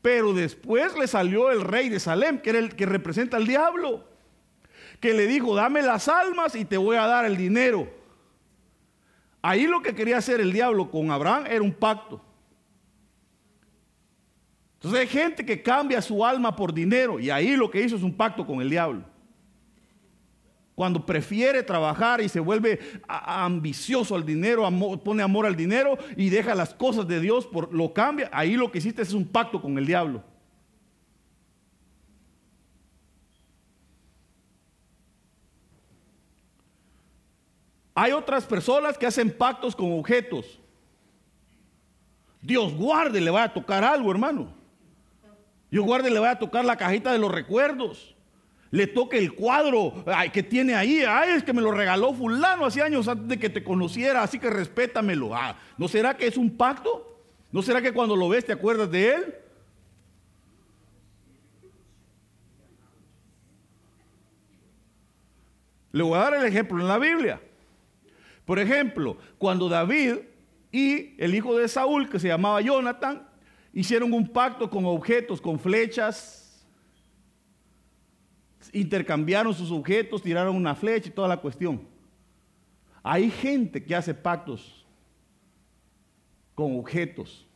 Pero 0.00 0.32
después 0.32 0.96
le 0.96 1.06
salió 1.06 1.50
el 1.50 1.60
rey 1.60 1.88
de 1.88 2.00
Salem, 2.00 2.38
que 2.38 2.50
era 2.50 2.58
el 2.58 2.74
que 2.74 2.86
representa 2.86 3.36
al 3.36 3.46
diablo 3.46 4.11
que 5.02 5.12
le 5.12 5.26
dijo, 5.26 5.56
dame 5.56 5.82
las 5.82 6.06
almas 6.06 6.54
y 6.54 6.64
te 6.64 6.76
voy 6.76 6.96
a 6.96 7.08
dar 7.08 7.24
el 7.24 7.36
dinero. 7.36 7.92
Ahí 9.42 9.66
lo 9.66 9.82
que 9.82 9.96
quería 9.96 10.18
hacer 10.18 10.40
el 10.40 10.52
diablo 10.52 10.92
con 10.92 11.10
Abraham 11.10 11.46
era 11.48 11.60
un 11.60 11.72
pacto. 11.72 12.22
Entonces 14.74 15.00
hay 15.00 15.08
gente 15.08 15.44
que 15.44 15.60
cambia 15.60 16.00
su 16.00 16.24
alma 16.24 16.54
por 16.54 16.72
dinero 16.72 17.18
y 17.18 17.30
ahí 17.30 17.56
lo 17.56 17.68
que 17.68 17.82
hizo 17.82 17.96
es 17.96 18.04
un 18.04 18.16
pacto 18.16 18.46
con 18.46 18.60
el 18.60 18.70
diablo. 18.70 19.02
Cuando 20.76 21.04
prefiere 21.04 21.64
trabajar 21.64 22.20
y 22.20 22.28
se 22.28 22.38
vuelve 22.38 22.78
ambicioso 23.08 24.14
al 24.14 24.24
dinero, 24.24 24.70
pone 25.02 25.24
amor 25.24 25.46
al 25.46 25.56
dinero 25.56 25.98
y 26.16 26.28
deja 26.28 26.54
las 26.54 26.74
cosas 26.74 27.08
de 27.08 27.18
Dios, 27.18 27.44
por, 27.48 27.74
lo 27.74 27.92
cambia, 27.92 28.30
ahí 28.32 28.54
lo 28.54 28.70
que 28.70 28.78
hiciste 28.78 29.02
es 29.02 29.14
un 29.14 29.26
pacto 29.26 29.60
con 29.60 29.78
el 29.78 29.86
diablo. 29.86 30.22
Hay 37.94 38.12
otras 38.12 38.44
personas 38.44 38.96
que 38.96 39.06
hacen 39.06 39.30
pactos 39.30 39.76
con 39.76 39.92
objetos. 39.98 40.58
Dios 42.40 42.74
guarde, 42.74 43.20
le 43.20 43.30
va 43.30 43.44
a 43.44 43.52
tocar 43.52 43.84
algo, 43.84 44.10
hermano. 44.10 44.52
Dios 45.70 45.84
guarde, 45.84 46.10
le 46.10 46.18
va 46.18 46.32
a 46.32 46.38
tocar 46.38 46.64
la 46.64 46.76
cajita 46.76 47.12
de 47.12 47.18
los 47.18 47.30
recuerdos. 47.30 48.14
Le 48.70 48.86
toque 48.86 49.18
el 49.18 49.34
cuadro 49.34 50.04
que 50.32 50.42
tiene 50.42 50.74
ahí. 50.74 51.04
Ay, 51.06 51.32
es 51.32 51.44
que 51.44 51.52
me 51.52 51.60
lo 51.60 51.72
regaló 51.72 52.14
fulano 52.14 52.64
hace 52.64 52.82
años 52.82 53.06
antes 53.06 53.28
de 53.28 53.38
que 53.38 53.50
te 53.50 53.62
conociera, 53.62 54.22
así 54.22 54.38
que 54.38 54.48
respétamelo. 54.48 55.34
Ah, 55.34 55.58
¿No 55.76 55.88
será 55.88 56.16
que 56.16 56.26
es 56.26 56.36
un 56.36 56.56
pacto? 56.56 57.20
¿No 57.52 57.60
será 57.60 57.82
que 57.82 57.92
cuando 57.92 58.16
lo 58.16 58.30
ves 58.30 58.46
te 58.46 58.52
acuerdas 58.52 58.90
de 58.90 59.14
él? 59.14 59.34
Le 65.92 66.02
voy 66.02 66.14
a 66.14 66.22
dar 66.22 66.34
el 66.34 66.46
ejemplo 66.46 66.80
en 66.80 66.88
la 66.88 66.98
Biblia. 66.98 67.40
Por 68.44 68.58
ejemplo, 68.58 69.16
cuando 69.38 69.68
David 69.68 70.16
y 70.70 71.14
el 71.22 71.34
hijo 71.34 71.56
de 71.56 71.68
Saúl, 71.68 72.08
que 72.08 72.18
se 72.18 72.28
llamaba 72.28 72.60
Jonathan, 72.60 73.28
hicieron 73.72 74.12
un 74.12 74.28
pacto 74.28 74.68
con 74.68 74.84
objetos, 74.84 75.40
con 75.40 75.58
flechas, 75.58 76.66
intercambiaron 78.72 79.54
sus 79.54 79.70
objetos, 79.70 80.22
tiraron 80.22 80.56
una 80.56 80.74
flecha 80.74 81.08
y 81.08 81.12
toda 81.12 81.28
la 81.28 81.36
cuestión. 81.36 81.82
Hay 83.02 83.30
gente 83.30 83.84
que 83.84 83.94
hace 83.94 84.14
pactos 84.14 84.86
con 86.54 86.78
objetos. 86.78 87.46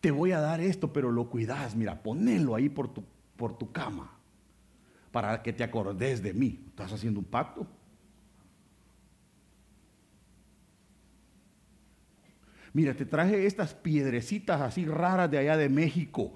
Te 0.00 0.10
voy 0.10 0.32
a 0.32 0.40
dar 0.40 0.60
esto, 0.60 0.92
pero 0.92 1.10
lo 1.10 1.28
cuidas, 1.28 1.74
mira, 1.74 2.02
ponelo 2.02 2.54
ahí 2.54 2.68
por 2.68 2.92
tu, 2.92 3.02
por 3.36 3.58
tu 3.58 3.72
cama 3.72 4.12
para 5.16 5.42
que 5.42 5.50
te 5.50 5.64
acordes 5.64 6.22
de 6.22 6.34
mí. 6.34 6.60
¿Estás 6.68 6.92
haciendo 6.92 7.20
un 7.20 7.24
pacto? 7.24 7.66
Mira, 12.76 12.92
te 12.92 13.06
traje 13.06 13.46
estas 13.46 13.72
piedrecitas 13.72 14.60
así 14.60 14.84
raras 14.84 15.30
de 15.30 15.38
allá 15.38 15.56
de 15.56 15.70
México 15.70 16.34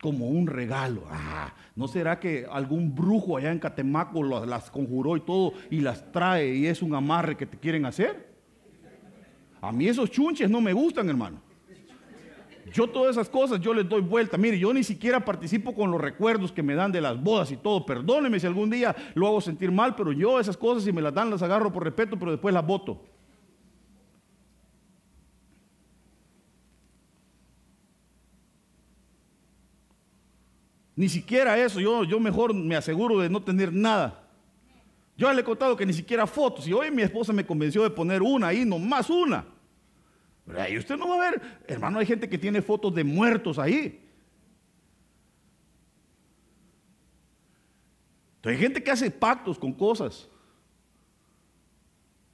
como 0.00 0.28
un 0.28 0.46
regalo. 0.46 1.02
Ah, 1.10 1.52
¿no 1.76 1.88
será 1.88 2.18
que 2.18 2.46
algún 2.50 2.94
brujo 2.94 3.36
allá 3.36 3.52
en 3.52 3.58
Catemaco 3.58 4.22
las 4.46 4.70
conjuró 4.70 5.14
y 5.18 5.20
todo 5.20 5.52
y 5.70 5.82
las 5.82 6.10
trae 6.10 6.54
y 6.54 6.66
es 6.66 6.80
un 6.80 6.94
amarre 6.94 7.36
que 7.36 7.44
te 7.44 7.58
quieren 7.58 7.84
hacer? 7.84 8.32
A 9.60 9.70
mí 9.70 9.86
esos 9.86 10.10
chunches 10.10 10.48
no 10.48 10.62
me 10.62 10.72
gustan, 10.72 11.06
hermano. 11.10 11.42
Yo 12.72 12.88
todas 12.88 13.16
esas 13.16 13.28
cosas 13.28 13.60
yo 13.60 13.74
les 13.74 13.86
doy 13.86 14.00
vuelta. 14.00 14.38
Mire, 14.38 14.58
yo 14.58 14.72
ni 14.72 14.82
siquiera 14.82 15.22
participo 15.22 15.74
con 15.74 15.90
los 15.90 16.00
recuerdos 16.00 16.50
que 16.50 16.62
me 16.62 16.76
dan 16.76 16.92
de 16.92 17.02
las 17.02 17.22
bodas 17.22 17.52
y 17.52 17.58
todo. 17.58 17.84
Perdóneme 17.84 18.40
si 18.40 18.46
algún 18.46 18.70
día 18.70 18.96
lo 19.12 19.26
hago 19.26 19.42
sentir 19.42 19.70
mal, 19.70 19.94
pero 19.94 20.12
yo 20.12 20.40
esas 20.40 20.56
cosas 20.56 20.84
si 20.84 20.92
me 20.94 21.02
las 21.02 21.12
dan 21.12 21.28
las 21.28 21.42
agarro 21.42 21.70
por 21.70 21.84
respeto, 21.84 22.18
pero 22.18 22.30
después 22.30 22.54
las 22.54 22.66
voto. 22.66 23.17
Ni 30.98 31.08
siquiera 31.08 31.56
eso, 31.56 31.78
yo, 31.78 32.02
yo 32.02 32.18
mejor 32.18 32.52
me 32.52 32.74
aseguro 32.74 33.20
de 33.20 33.30
no 33.30 33.40
tener 33.40 33.72
nada. 33.72 34.28
Yo 35.16 35.32
le 35.32 35.42
he 35.42 35.44
contado 35.44 35.76
que 35.76 35.86
ni 35.86 35.92
siquiera 35.92 36.26
fotos. 36.26 36.66
Y 36.66 36.72
hoy 36.72 36.90
mi 36.90 37.02
esposa 37.02 37.32
me 37.32 37.46
convenció 37.46 37.84
de 37.84 37.90
poner 37.90 38.20
una 38.20 38.48
ahí, 38.48 38.64
nomás 38.64 39.08
una. 39.08 39.46
Pero 40.44 40.60
ahí 40.60 40.76
usted 40.76 40.96
no 40.96 41.08
va 41.08 41.14
a 41.14 41.30
ver, 41.30 41.40
hermano, 41.68 42.00
hay 42.00 42.06
gente 42.06 42.28
que 42.28 42.36
tiene 42.36 42.60
fotos 42.62 42.92
de 42.96 43.04
muertos 43.04 43.60
ahí. 43.60 44.06
hay 48.42 48.56
gente 48.56 48.82
que 48.82 48.90
hace 48.90 49.08
pactos 49.08 49.56
con 49.56 49.72
cosas. 49.72 50.28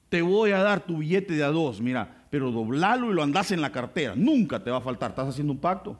Te 0.09 0.23
voy 0.23 0.53
a 0.53 0.63
dar 0.63 0.83
tu 0.83 0.97
billete 0.97 1.35
de 1.35 1.43
a 1.43 1.49
dos, 1.49 1.79
mira, 1.79 2.25
pero 2.31 2.49
doblalo 2.49 3.11
y 3.11 3.13
lo 3.13 3.21
andas 3.21 3.51
en 3.51 3.61
la 3.61 3.71
cartera. 3.71 4.15
Nunca 4.15 4.63
te 4.63 4.71
va 4.71 4.77
a 4.77 4.81
faltar. 4.81 5.11
Estás 5.11 5.29
haciendo 5.29 5.53
un 5.53 5.59
pacto. 5.59 5.99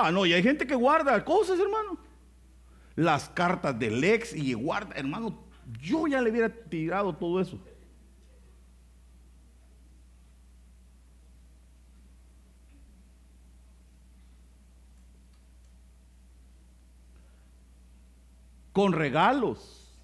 Ah, 0.00 0.12
no, 0.12 0.24
y 0.24 0.32
hay 0.32 0.44
gente 0.44 0.64
que 0.64 0.76
guarda 0.76 1.24
cosas, 1.24 1.58
hermano. 1.58 1.98
Las 2.94 3.28
cartas 3.28 3.76
del 3.76 4.04
ex 4.04 4.32
y 4.32 4.52
guarda, 4.52 4.94
hermano, 4.94 5.36
yo 5.80 6.06
ya 6.06 6.22
le 6.22 6.30
hubiera 6.30 6.48
tirado 6.48 7.12
todo 7.16 7.40
eso. 7.40 7.58
Con 18.72 18.92
regalos. 18.92 19.98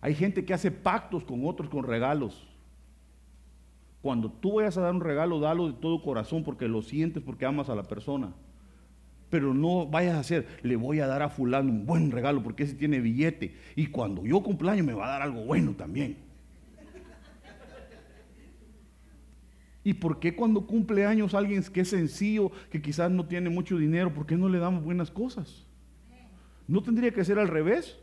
Hay 0.00 0.16
gente 0.16 0.44
que 0.44 0.54
hace 0.54 0.72
pactos 0.72 1.22
con 1.22 1.46
otros 1.46 1.68
con 1.70 1.84
regalos. 1.84 2.48
Cuando 4.04 4.30
tú 4.30 4.56
vayas 4.56 4.76
a 4.76 4.82
dar 4.82 4.94
un 4.94 5.00
regalo, 5.00 5.40
dalo 5.40 5.66
de 5.66 5.72
todo 5.72 6.02
corazón 6.02 6.44
porque 6.44 6.68
lo 6.68 6.82
sientes, 6.82 7.22
porque 7.22 7.46
amas 7.46 7.70
a 7.70 7.74
la 7.74 7.84
persona. 7.84 8.34
pero 9.30 9.54
no 9.54 9.86
vayas 9.86 10.16
a 10.16 10.20
hacer, 10.20 10.46
le 10.62 10.76
voy 10.76 11.00
a 11.00 11.06
dar 11.06 11.22
a 11.22 11.30
fulano 11.30 11.70
un 11.70 11.86
buen 11.86 12.10
regalo 12.10 12.42
porque 12.42 12.64
ese 12.64 12.74
tiene 12.74 13.00
billete 13.00 13.54
y 13.74 13.86
cuando 13.86 14.26
yo 14.26 14.42
cumpleaños 14.42 14.84
me 14.84 14.92
va 14.92 15.06
a 15.06 15.08
dar 15.08 15.22
algo 15.22 15.42
bueno 15.46 15.72
también. 15.72 16.18
¿Y 19.82 19.94
por 19.94 20.20
qué 20.20 20.36
cuando 20.36 20.66
cumple 20.66 21.06
años 21.06 21.32
alguien 21.32 21.64
que 21.64 21.80
es 21.80 21.88
sencillo, 21.88 22.52
que 22.70 22.82
quizás 22.82 23.10
no 23.10 23.24
tiene 23.24 23.48
mucho 23.48 23.78
dinero, 23.78 24.12
por 24.12 24.26
qué 24.26 24.36
no 24.36 24.50
le 24.50 24.58
damos 24.58 24.84
buenas 24.84 25.10
cosas? 25.10 25.64
¿No 26.68 26.82
tendría 26.82 27.10
que 27.10 27.24
ser 27.24 27.38
al 27.38 27.48
revés? 27.48 27.98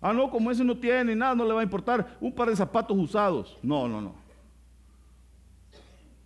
Ah, 0.00 0.12
no, 0.12 0.30
como 0.30 0.50
ese 0.50 0.64
no 0.64 0.76
tiene 0.76 1.14
nada, 1.14 1.34
no 1.34 1.44
le 1.44 1.52
va 1.52 1.60
a 1.60 1.64
importar 1.64 2.16
un 2.20 2.32
par 2.32 2.48
de 2.48 2.56
zapatos 2.56 2.96
usados. 2.96 3.58
No, 3.62 3.86
no, 3.86 4.00
no. 4.00 4.14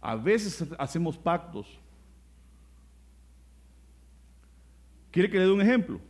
A 0.01 0.15
veces 0.15 0.65
hacemos 0.79 1.17
pactos. 1.17 1.67
¿Quiere 5.11 5.31
que 5.31 5.39
le 5.39 5.47
dé 5.47 5.53
un 5.53 5.61
ejemplo? 5.61 6.01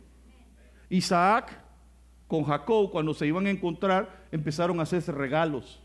Isaac 0.89 1.59
con 2.27 2.43
Jacob, 2.43 2.91
cuando 2.91 3.13
se 3.13 3.27
iban 3.27 3.45
a 3.47 3.51
encontrar, 3.51 4.25
empezaron 4.31 4.79
a 4.79 4.83
hacerse 4.83 5.11
regalos. 5.11 5.79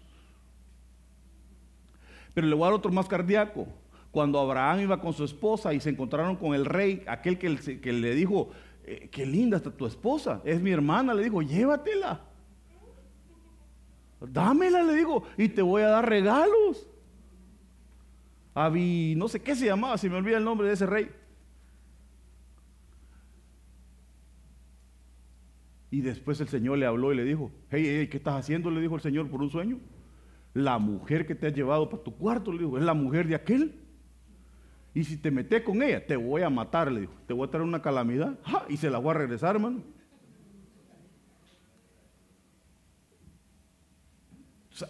Pero 2.34 2.46
le 2.46 2.54
voy 2.54 2.64
a 2.64 2.66
dar 2.66 2.74
otro 2.74 2.92
más 2.92 3.06
cardíaco. 3.06 3.66
Cuando 4.10 4.40
Abraham 4.40 4.80
iba 4.80 5.00
con 5.00 5.12
su 5.12 5.24
esposa 5.24 5.72
y 5.72 5.80
se 5.80 5.90
encontraron 5.90 6.36
con 6.36 6.54
el 6.54 6.64
rey, 6.64 7.04
aquel 7.06 7.38
que, 7.38 7.80
que 7.80 7.92
le 7.92 8.14
dijo, 8.14 8.50
eh, 8.90 9.08
qué 9.08 9.24
linda 9.24 9.58
está 9.58 9.70
tu 9.70 9.86
esposa, 9.86 10.42
es 10.44 10.60
mi 10.60 10.72
hermana, 10.72 11.14
le 11.14 11.22
dijo, 11.22 11.42
llévatela. 11.42 12.20
Dámela, 14.20 14.82
le 14.82 14.96
digo, 14.96 15.22
y 15.38 15.48
te 15.48 15.62
voy 15.62 15.82
a 15.82 15.90
dar 15.90 16.08
regalos. 16.08 16.88
Abi, 18.52 19.14
no 19.16 19.28
sé 19.28 19.40
qué 19.40 19.54
se 19.54 19.66
llamaba, 19.66 19.96
si 19.96 20.10
me 20.10 20.16
olvida 20.16 20.38
el 20.38 20.44
nombre 20.44 20.66
de 20.66 20.74
ese 20.74 20.86
rey. 20.86 21.08
Y 25.92 26.00
después 26.00 26.40
el 26.40 26.48
Señor 26.48 26.78
le 26.78 26.86
habló 26.86 27.12
y 27.12 27.16
le 27.16 27.24
dijo, 27.24 27.52
hey, 27.70 27.84
hey, 27.86 28.08
¿qué 28.08 28.16
estás 28.16 28.34
haciendo? 28.34 28.72
Le 28.72 28.80
dijo 28.80 28.96
el 28.96 29.02
Señor 29.02 29.30
por 29.30 29.40
un 29.40 29.50
sueño. 29.50 29.78
La 30.52 30.78
mujer 30.78 31.28
que 31.28 31.36
te 31.36 31.46
has 31.46 31.54
llevado 31.54 31.88
para 31.88 32.02
tu 32.02 32.16
cuarto, 32.16 32.52
le 32.52 32.58
dijo, 32.58 32.76
es 32.76 32.82
la 32.82 32.94
mujer 32.94 33.28
de 33.28 33.36
aquel. 33.36 33.80
Y 34.92 35.04
si 35.04 35.16
te 35.16 35.30
metes 35.30 35.62
con 35.62 35.82
ella, 35.82 36.04
te 36.04 36.16
voy 36.16 36.42
a 36.42 36.50
matar, 36.50 36.90
le 36.90 37.02
dijo. 37.02 37.14
Te 37.26 37.32
voy 37.32 37.46
a 37.46 37.50
traer 37.50 37.66
una 37.66 37.82
calamidad. 37.82 38.38
Y 38.68 38.76
se 38.76 38.90
la 38.90 38.98
voy 38.98 39.10
a 39.10 39.14
regresar, 39.14 39.54
hermano. 39.54 39.82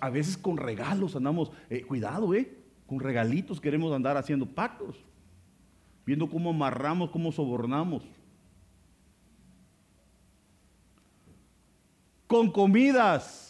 A 0.00 0.08
veces 0.08 0.36
con 0.36 0.56
regalos 0.56 1.16
andamos, 1.16 1.50
eh, 1.68 1.82
cuidado, 1.82 2.32
eh, 2.34 2.56
con 2.86 3.00
regalitos 3.00 3.60
queremos 3.60 3.92
andar 3.92 4.16
haciendo 4.16 4.46
pactos, 4.46 5.04
viendo 6.06 6.28
cómo 6.28 6.50
amarramos, 6.50 7.10
cómo 7.10 7.32
sobornamos. 7.32 8.04
Con 12.28 12.52
comidas 12.52 13.49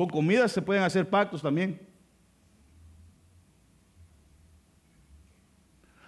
Con 0.00 0.08
comida 0.08 0.48
se 0.48 0.62
pueden 0.62 0.82
hacer 0.82 1.10
pactos 1.10 1.42
también. 1.42 1.78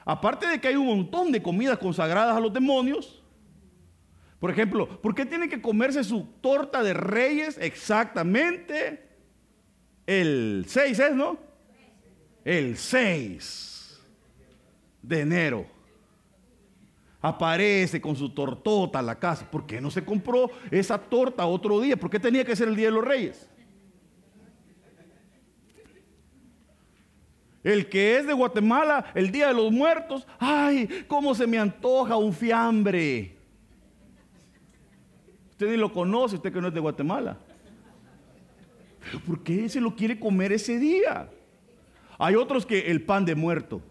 Aparte 0.02 0.46
de 0.46 0.58
que 0.58 0.68
hay 0.68 0.76
un 0.76 0.86
montón 0.86 1.30
de 1.30 1.42
comidas 1.42 1.76
consagradas 1.76 2.34
a 2.34 2.40
los 2.40 2.50
demonios. 2.50 3.22
Por 4.40 4.50
ejemplo, 4.50 4.88
¿por 5.02 5.14
qué 5.14 5.26
tiene 5.26 5.46
que 5.46 5.60
comerse 5.60 6.02
su 6.04 6.24
torta 6.40 6.82
de 6.82 6.94
reyes 6.94 7.58
exactamente 7.60 9.10
el 10.06 10.64
6 10.66 10.98
es, 10.98 11.14
no? 11.14 11.36
El 12.46 12.78
6 12.78 14.00
de 15.02 15.20
enero. 15.20 15.66
Aparece 17.20 18.00
con 18.00 18.16
su 18.16 18.30
tortota 18.30 19.00
a 19.00 19.02
la 19.02 19.18
casa. 19.18 19.50
¿Por 19.50 19.66
qué 19.66 19.82
no 19.82 19.90
se 19.90 20.02
compró 20.02 20.50
esa 20.70 20.96
torta 20.96 21.44
otro 21.44 21.78
día? 21.78 21.98
¿Por 21.98 22.08
qué 22.08 22.18
tenía 22.18 22.42
que 22.42 22.56
ser 22.56 22.68
el 22.68 22.76
día 22.76 22.86
de 22.86 22.92
los 22.92 23.04
reyes? 23.04 23.50
El 27.62 27.88
que 27.88 28.18
es 28.18 28.26
de 28.26 28.32
Guatemala, 28.32 29.12
el 29.14 29.30
Día 29.30 29.48
de 29.48 29.54
los 29.54 29.70
Muertos, 29.70 30.26
ay, 30.38 31.04
cómo 31.06 31.34
se 31.34 31.46
me 31.46 31.58
antoja 31.58 32.16
un 32.16 32.32
fiambre. 32.32 33.36
Usted 35.50 35.70
ni 35.70 35.76
lo 35.76 35.92
conoce, 35.92 36.36
usted 36.36 36.52
que 36.52 36.60
no 36.60 36.68
es 36.68 36.74
de 36.74 36.80
Guatemala. 36.80 37.38
¿por 39.26 39.42
qué 39.42 39.68
se 39.68 39.80
lo 39.80 39.94
quiere 39.94 40.18
comer 40.18 40.52
ese 40.52 40.78
día? 40.78 41.28
Hay 42.18 42.34
otros 42.34 42.64
que 42.64 42.90
el 42.90 43.02
pan 43.02 43.24
de 43.24 43.34
muerto. 43.34 43.82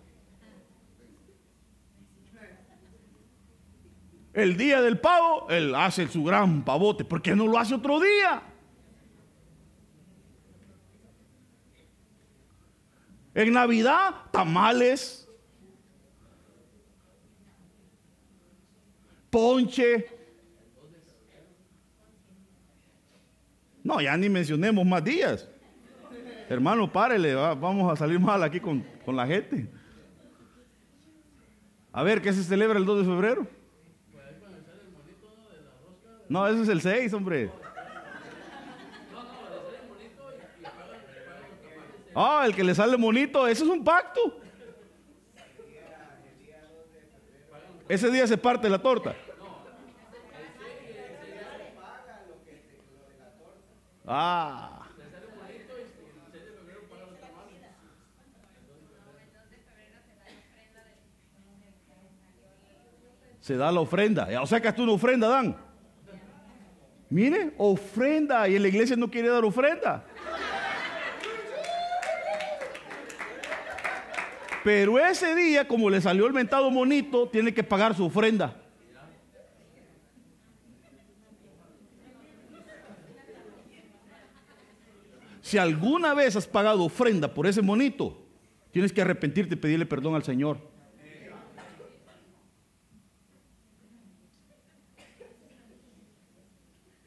El 4.33 4.55
día 4.55 4.81
del 4.81 4.97
pavo, 4.97 5.49
él 5.49 5.75
hace 5.75 6.07
su 6.07 6.23
gran 6.23 6.63
pavote. 6.63 7.03
¿Por 7.03 7.21
qué 7.21 7.35
no 7.35 7.47
lo 7.47 7.57
hace 7.57 7.75
otro 7.75 7.99
día? 7.99 8.41
En 13.33 13.53
Navidad, 13.53 14.15
tamales, 14.31 15.27
ponche. 19.29 20.05
No, 23.83 24.01
ya 24.01 24.15
ni 24.17 24.29
mencionemos 24.29 24.85
más 24.85 25.03
días. 25.03 25.47
Hermano, 26.49 26.91
párele, 26.91 27.33
vamos 27.33 27.91
a 27.91 27.95
salir 27.95 28.19
mal 28.19 28.43
aquí 28.43 28.59
con, 28.59 28.81
con 29.05 29.15
la 29.15 29.25
gente. 29.25 29.69
A 31.93 32.03
ver, 32.03 32.21
¿qué 32.21 32.33
se 32.33 32.43
celebra 32.43 32.77
el 32.77 32.85
2 32.85 32.99
de 32.99 33.05
febrero? 33.05 33.47
No, 36.27 36.47
ese 36.47 36.61
es 36.61 36.69
el 36.69 36.81
6, 36.81 37.13
hombre. 37.13 37.51
Ah, 42.13 42.43
el 42.45 42.55
que 42.55 42.63
le 42.63 42.75
sale 42.75 42.97
bonito, 42.97 43.47
ese 43.47 43.63
es 43.63 43.69
un 43.69 43.83
pacto. 43.83 44.39
Ese 47.87 48.09
día 48.09 48.25
se 48.25 48.37
parte 48.37 48.69
la 48.69 48.81
torta. 48.81 49.15
Ah. 54.07 54.77
Se 63.41 63.57
da 63.57 63.71
la 63.71 63.79
ofrenda. 63.79 64.27
O 64.41 64.45
sea 64.45 64.61
que 64.61 64.67
hasta 64.67 64.81
una 64.81 64.93
ofrenda 64.93 65.27
dan. 65.27 65.57
Mire, 67.09 67.53
ofrenda. 67.57 68.47
Y 68.47 68.55
en 68.55 68.61
la 68.61 68.67
iglesia 68.69 68.95
no 68.95 69.09
quiere 69.09 69.29
dar 69.29 69.43
ofrenda. 69.43 70.05
Pero 74.63 74.99
ese 74.99 75.35
día, 75.35 75.67
como 75.67 75.89
le 75.89 76.01
salió 76.01 76.27
el 76.27 76.33
mentado 76.33 76.69
monito, 76.69 77.27
tiene 77.27 77.53
que 77.53 77.63
pagar 77.63 77.95
su 77.95 78.05
ofrenda. 78.05 78.57
Si 85.41 85.57
alguna 85.57 86.13
vez 86.13 86.35
has 86.35 86.47
pagado 86.47 86.83
ofrenda 86.83 87.33
por 87.33 87.47
ese 87.47 87.61
monito, 87.61 88.25
tienes 88.71 88.93
que 88.93 89.01
arrepentirte 89.01 89.55
y 89.55 89.57
pedirle 89.57 89.85
perdón 89.85 90.15
al 90.15 90.23
Señor. 90.23 90.69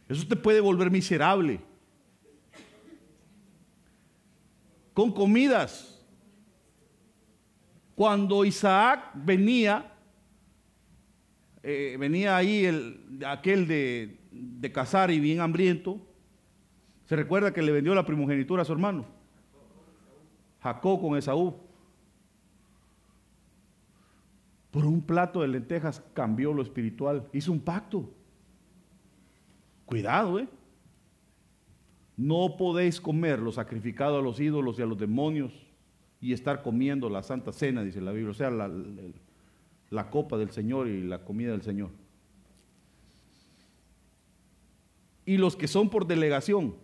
Eso 0.09 0.27
te 0.27 0.37
puede 0.37 0.61
volver 0.61 0.91
miserable. 0.91 1.61
Con 4.93 5.13
comidas 5.13 5.94
cuando 7.95 8.45
Isaac 8.45 9.13
venía, 9.15 9.93
eh, 11.63 11.97
venía 11.99 12.37
ahí 12.37 12.65
el, 12.65 13.21
aquel 13.27 13.67
de, 13.69 14.19
de 14.31 14.73
cazar 14.73 15.11
y 15.11 15.21
bien 15.21 15.41
hambriento, 15.41 16.01
se 17.07 17.17
recuerda 17.17 17.53
que 17.53 17.63
le 17.63 17.73
vendió 17.73 17.95
la 17.95 18.07
primogenitura 18.07 18.63
a 18.63 18.65
su 18.65 18.73
hermano, 18.73 19.05
Jacob 20.61 21.01
con 21.01 21.17
Esaú. 21.17 21.55
Por 24.71 24.87
un 24.87 25.03
plato 25.03 25.43
de 25.43 25.49
lentejas 25.49 26.03
cambió 26.15 26.53
lo 26.53 26.63
espiritual, 26.63 27.29
hizo 27.33 27.53
un 27.53 27.61
pacto. 27.61 28.11
Cuidado, 29.87 30.41
¿eh? 30.41 30.49
No 32.17 32.57
podéis 32.57 33.01
comer 33.01 33.39
lo 33.39 33.53
sacrificado 33.53 34.19
a 34.19 34.23
los 34.23 34.41
ídolos 34.41 34.79
y 34.79 34.83
a 34.83 34.87
los 34.87 34.99
demonios 34.99 35.53
y 36.25 36.33
estar 36.33 36.63
comiendo 36.63 37.11
la 37.11 37.23
Santa 37.23 37.53
Cena, 37.53 37.85
dice 37.85 38.01
la 38.01 38.11
Biblia, 38.11 38.31
o 38.31 38.35
sea, 38.35 38.49
la, 38.49 38.71
la 39.91 40.09
copa 40.09 40.39
del 40.39 40.51
Señor 40.51 40.89
y 40.89 41.03
la 41.03 41.23
comida 41.23 41.51
del 41.51 41.61
Señor. 41.61 41.91
Y 45.27 45.37
los 45.37 45.55
que 45.55 45.69
son 45.69 45.91
por 45.91 46.07
delegación. 46.07 46.77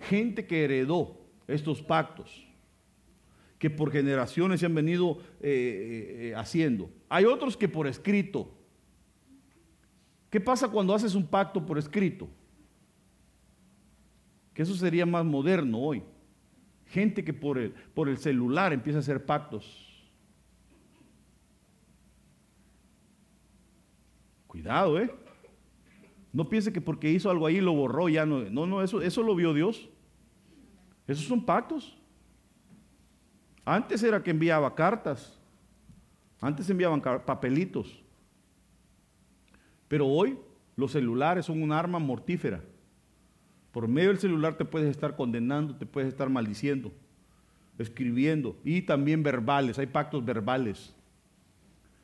gente 0.00 0.48
que 0.48 0.64
heredó 0.64 1.16
estos 1.46 1.80
pactos, 1.80 2.44
que 3.60 3.70
por 3.70 3.92
generaciones 3.92 4.58
se 4.58 4.66
han 4.66 4.74
venido 4.74 5.18
eh, 5.40 5.46
eh, 5.52 6.28
eh, 6.30 6.34
haciendo. 6.34 6.90
Hay 7.08 7.24
otros 7.24 7.56
que 7.56 7.68
por 7.68 7.86
escrito. 7.86 8.52
¿Qué 10.28 10.40
pasa 10.40 10.68
cuando 10.68 10.92
haces 10.92 11.14
un 11.14 11.24
pacto 11.24 11.64
por 11.64 11.78
escrito? 11.78 12.28
Que 14.52 14.62
eso 14.62 14.74
sería 14.74 15.06
más 15.06 15.24
moderno 15.24 15.78
hoy. 15.78 16.02
Gente 16.94 17.24
que 17.24 17.32
por 17.32 17.58
el, 17.58 17.72
por 17.72 18.08
el 18.08 18.18
celular 18.18 18.72
empieza 18.72 19.00
a 19.00 19.00
hacer 19.00 19.26
pactos. 19.26 20.06
Cuidado, 24.46 25.00
¿eh? 25.00 25.12
No 26.32 26.48
piense 26.48 26.72
que 26.72 26.80
porque 26.80 27.10
hizo 27.10 27.28
algo 27.28 27.48
ahí 27.48 27.60
lo 27.60 27.72
borró, 27.72 28.08
ya 28.08 28.24
no. 28.24 28.48
No, 28.48 28.68
no, 28.68 28.80
eso, 28.80 29.02
eso 29.02 29.24
lo 29.24 29.34
vio 29.34 29.52
Dios. 29.52 29.88
Esos 31.08 31.24
son 31.24 31.44
pactos. 31.44 31.98
Antes 33.64 34.00
era 34.04 34.22
que 34.22 34.30
enviaba 34.30 34.72
cartas. 34.76 35.36
Antes 36.40 36.70
enviaban 36.70 37.00
papelitos. 37.00 38.04
Pero 39.88 40.06
hoy 40.06 40.38
los 40.76 40.92
celulares 40.92 41.46
son 41.46 41.60
un 41.60 41.72
arma 41.72 41.98
mortífera. 41.98 42.62
Por 43.74 43.88
medio 43.88 44.10
del 44.10 44.18
celular 44.18 44.56
te 44.56 44.64
puedes 44.64 44.88
estar 44.88 45.16
condenando, 45.16 45.74
te 45.74 45.84
puedes 45.84 46.08
estar 46.08 46.30
maldiciendo, 46.30 46.92
escribiendo 47.76 48.56
y 48.62 48.82
también 48.82 49.24
verbales. 49.24 49.80
Hay 49.80 49.86
pactos 49.86 50.24
verbales. 50.24 50.94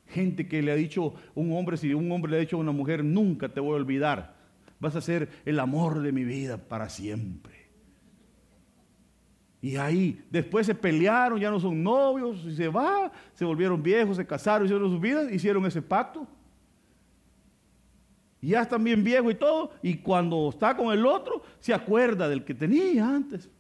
Gente 0.09 0.49
que 0.49 0.63
le 0.63 0.73
ha 0.73 0.75
dicho 0.75 1.15
un 1.33 1.53
hombre, 1.53 1.77
si 1.77 1.95
un 1.95 2.11
hombre 2.11 2.33
le 2.33 2.39
ha 2.39 2.41
dicho 2.41 2.57
a 2.57 2.59
una 2.59 2.73
mujer, 2.73 3.05
nunca 3.05 3.49
te 3.49 3.61
voy 3.61 3.75
a 3.75 3.77
olvidar. 3.77 4.35
Vas 4.81 4.97
a 4.97 5.01
ser 5.01 5.29
el 5.45 5.61
amor 5.61 6.01
de 6.03 6.11
mi 6.11 6.25
vida 6.25 6.59
para 6.59 6.89
siempre. 6.89 7.55
Y 9.63 9.77
ahí, 9.77 10.25
después 10.29 10.67
se 10.67 10.75
pelearon, 10.75 11.39
ya 11.39 11.53
no 11.53 11.61
son 11.61 11.85
novios, 11.85 12.45
y 12.47 12.57
se 12.57 12.67
va, 12.67 13.13
se 13.33 13.45
volvieron 13.45 13.81
viejos, 13.81 14.17
se 14.17 14.27
casaron, 14.27 14.67
hicieron 14.67 14.91
sus 14.91 15.01
vidas, 15.01 15.31
hicieron 15.31 15.65
ese 15.67 15.83
pacto. 15.83 16.27
Y 18.43 18.49
ya 18.51 18.63
están 18.63 18.83
bien 18.83 19.05
viejos 19.05 19.33
y 19.33 19.35
todo, 19.35 19.71
y 19.83 19.97
cuando 19.97 20.49
está 20.49 20.77
con 20.77 20.93
el 20.93 21.05
otro, 21.05 21.43
se 21.59 21.75
acuerda 21.75 22.29
del 22.29 22.45
que 22.45 22.55
tenía 22.55 23.07
antes. 23.07 23.51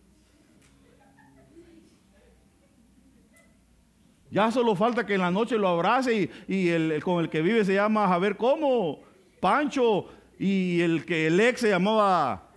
Ya 4.30 4.50
solo 4.50 4.76
falta 4.76 5.04
que 5.04 5.14
en 5.14 5.20
la 5.20 5.30
noche 5.30 5.58
lo 5.58 5.68
abrace 5.68 6.30
y, 6.46 6.68
el, 6.68 7.02
con 7.02 7.22
el 7.22 7.28
que 7.28 7.42
vive 7.42 7.64
se 7.64 7.74
llama 7.74 8.06
Javier 8.06 8.36
¿cómo? 8.36 9.00
Pancho 9.40 10.06
y 10.38 10.80
el 10.80 11.04
que 11.04 11.26
el 11.26 11.40
ex 11.40 11.62
se 11.62 11.70
llamaba 11.70 12.50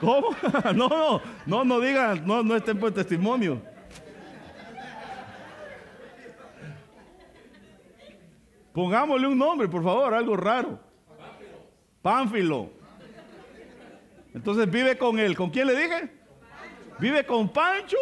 ¿Cómo? 0.00 0.28
No, 0.76 0.88
no, 0.88 1.20
no, 1.46 1.64
no 1.64 1.80
digan, 1.80 2.24
no, 2.24 2.42
no 2.42 2.54
estén 2.54 2.78
por 2.78 2.92
testimonio. 2.92 3.60
Pongámosle 8.78 9.26
un 9.26 9.36
nombre, 9.36 9.66
por 9.66 9.82
favor, 9.82 10.14
algo 10.14 10.36
raro. 10.36 10.78
Pánfilo. 12.00 12.70
Entonces 14.32 14.70
vive 14.70 14.96
con 14.96 15.18
él. 15.18 15.36
¿Con 15.36 15.50
quién 15.50 15.66
le 15.66 15.74
dije? 15.74 16.12
Vive 17.00 17.26
con 17.26 17.48
Pancho 17.48 17.96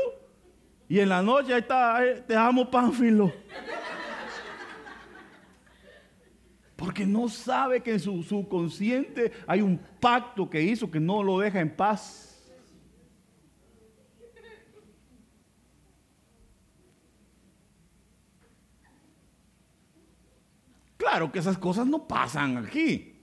y 0.87 1.01
en 1.01 1.09
la 1.09 1.23
noche 1.23 1.55
ahí 1.55 1.61
está, 1.61 2.03
te 2.27 2.37
amo 2.37 2.71
Pánfilo. 2.71 3.33
Porque 6.77 7.07
no 7.07 7.31
sabe 7.31 7.83
que 7.83 7.93
en 7.93 8.01
su 8.01 8.23
subconsciente 8.23 9.33
hay 9.47 9.63
un 9.63 9.79
pacto 9.99 10.51
que 10.51 10.61
hizo 10.61 10.91
que 10.91 11.01
no 11.01 11.23
lo 11.23 11.39
deja 11.39 11.59
en 11.59 11.75
paz. 11.75 12.36
Claro 21.07 21.31
que 21.31 21.39
esas 21.39 21.57
cosas 21.57 21.87
no 21.87 22.09
pasan 22.09 22.57
aquí. 22.57 23.15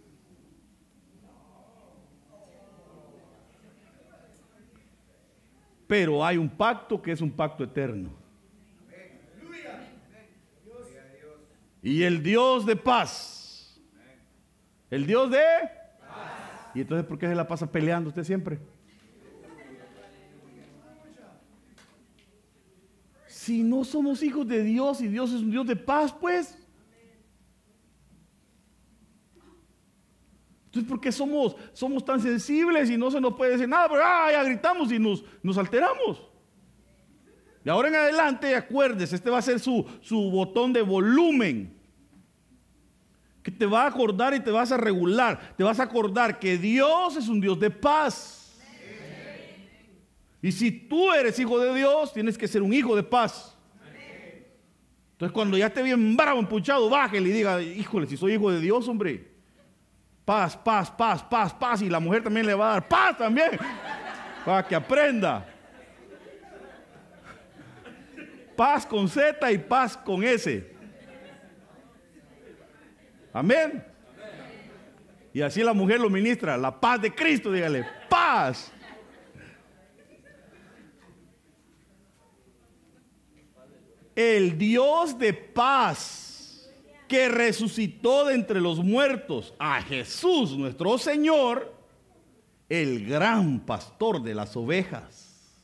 Pero 5.86 6.26
hay 6.26 6.38
un 6.38 6.50
pacto 6.50 7.02
que 7.02 7.12
es 7.12 7.19
un 7.19 7.30
pacto 7.30 7.62
eterno. 7.62 8.10
Y 11.82 12.04
el 12.04 12.24
Dios 12.24 12.65
de 12.65 12.78
paz. 12.78 13.78
El 14.89 15.06
Dios 15.06 15.30
de 15.30 15.43
paz. 16.00 16.72
Y 16.74 16.80
entonces, 16.80 17.06
¿por 17.06 17.19
qué 17.19 17.28
se 17.28 17.36
la 17.36 17.46
pasa 17.46 17.69
peleando 17.69 18.08
usted 18.08 18.24
siempre? 18.24 18.60
Si 23.28 23.62
no 23.62 23.84
somos 23.84 24.24
hijos 24.24 24.48
de 24.48 24.63
Dios 24.63 25.02
y 25.02 25.10
Dios 25.10 25.34
es 25.34 25.41
un 25.41 25.52
Dios 25.52 25.67
de 25.67 25.76
paz, 25.76 26.13
pues. 26.13 26.62
Entonces, 30.74 30.90
¿por 30.90 31.00
qué 31.00 31.12
somos, 31.12 31.56
somos 31.72 32.04
tan 32.04 32.20
sensibles 32.20 32.90
y 32.90 32.98
no 32.98 33.12
se 33.12 33.22
nos 33.22 33.36
puede 33.36 33.52
decir 33.52 33.70
nada? 33.70 33.88
Pero 33.88 34.02
ah, 34.04 34.30
ya 34.32 34.44
gritamos 34.44 34.92
y 34.92 34.98
nos, 34.98 35.24
nos 35.44 35.56
alteramos. 35.60 36.20
De 37.64 37.70
ahora 37.70 37.90
en 37.90 37.96
adelante, 37.96 38.56
acuérdese, 38.56 39.16
este 39.16 39.30
va 39.30 39.38
a 39.38 39.44
ser 39.44 39.60
su, 39.60 39.86
su 40.02 40.32
botón 40.32 40.74
de 40.74 40.82
volumen. 40.82 41.80
Que 43.44 43.52
te 43.52 43.68
va 43.68 43.84
a 43.84 43.88
acordar 43.88 44.34
y 44.34 44.40
te 44.40 44.50
vas 44.50 44.72
a 44.72 44.78
regular. 44.78 45.54
Te 45.56 45.64
vas 45.64 45.80
a 45.80 45.84
acordar 45.84 46.40
que 46.40 46.58
Dios 46.58 47.18
es 47.18 47.28
un 47.28 47.40
Dios 47.40 47.60
de 47.60 47.70
paz. 47.70 48.60
Y 50.42 50.52
si 50.52 50.72
tú 50.72 51.14
eres 51.14 51.38
hijo 51.38 51.60
de 51.60 51.76
Dios, 51.76 52.12
tienes 52.14 52.36
que 52.36 52.48
ser 52.48 52.64
un 52.64 52.74
hijo 52.74 52.96
de 52.96 53.04
paz. 53.04 53.56
Entonces, 55.12 55.32
cuando 55.32 55.56
ya 55.56 55.68
esté 55.68 55.84
bien 55.84 56.18
bravo, 56.18 56.40
empuchado, 56.40 56.90
bájale 56.90 57.30
y 57.30 57.32
diga: 57.32 57.62
Híjole, 57.62 58.08
si 58.08 58.18
soy 58.18 58.34
hijo 58.34 58.50
de 58.50 58.60
Dios, 58.60 58.88
hombre. 58.88 59.33
Paz, 60.26 60.56
paz, 60.56 60.90
paz, 60.90 61.24
paz, 61.24 61.54
paz. 61.54 61.82
Y 61.82 61.90
la 61.90 62.00
mujer 62.00 62.24
también 62.24 62.46
le 62.46 62.54
va 62.54 62.70
a 62.70 62.74
dar 62.74 62.88
paz 62.88 63.18
también. 63.18 63.52
Para 64.46 64.66
que 64.66 64.76
aprenda. 64.76 65.46
Paz 68.56 68.86
con 68.86 69.10
Z 69.10 69.52
y 69.52 69.58
paz 69.58 69.98
con 69.98 70.24
S. 70.24 70.72
Amén. 73.34 73.84
Y 75.34 75.42
así 75.42 75.64
la 75.64 75.74
mujer 75.74 76.00
lo 76.00 76.10
ministra. 76.10 76.56
La 76.56 76.80
paz 76.80 77.02
de 77.02 77.14
Cristo, 77.14 77.52
dígale. 77.52 77.86
Paz. 78.08 78.72
El 84.16 84.58
Dios 84.58 85.18
de 85.18 85.34
paz 85.34 86.33
que 87.13 87.30
resucitó 87.30 88.26
de 88.26 88.34
entre 88.34 88.60
los 88.60 88.84
muertos 88.84 89.54
a 89.60 89.84
Jesús 89.84 90.58
nuestro 90.58 90.97
Señor, 90.97 91.71
el 92.67 93.06
gran 93.06 93.60
pastor 93.60 94.23
de 94.23 94.34
las 94.34 94.58
ovejas, 94.58 95.62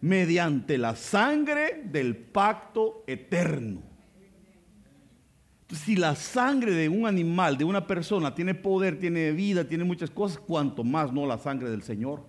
mediante 0.00 0.76
la 0.76 0.96
sangre 0.96 1.84
del 1.84 2.16
pacto 2.16 3.04
eterno. 3.06 3.80
si 5.68 5.94
la 5.94 6.16
sangre 6.16 6.72
de 6.72 6.88
un 6.88 7.06
animal, 7.06 7.56
de 7.56 7.62
una 7.62 7.86
persona, 7.86 8.34
tiene 8.34 8.56
poder, 8.56 8.98
tiene 8.98 9.30
vida, 9.30 9.68
tiene 9.68 9.84
muchas 9.84 10.10
cosas, 10.10 10.40
cuanto 10.40 10.82
más 10.82 11.12
no 11.12 11.26
la 11.26 11.38
sangre 11.38 11.70
del 11.70 11.84
Señor. 11.84 12.26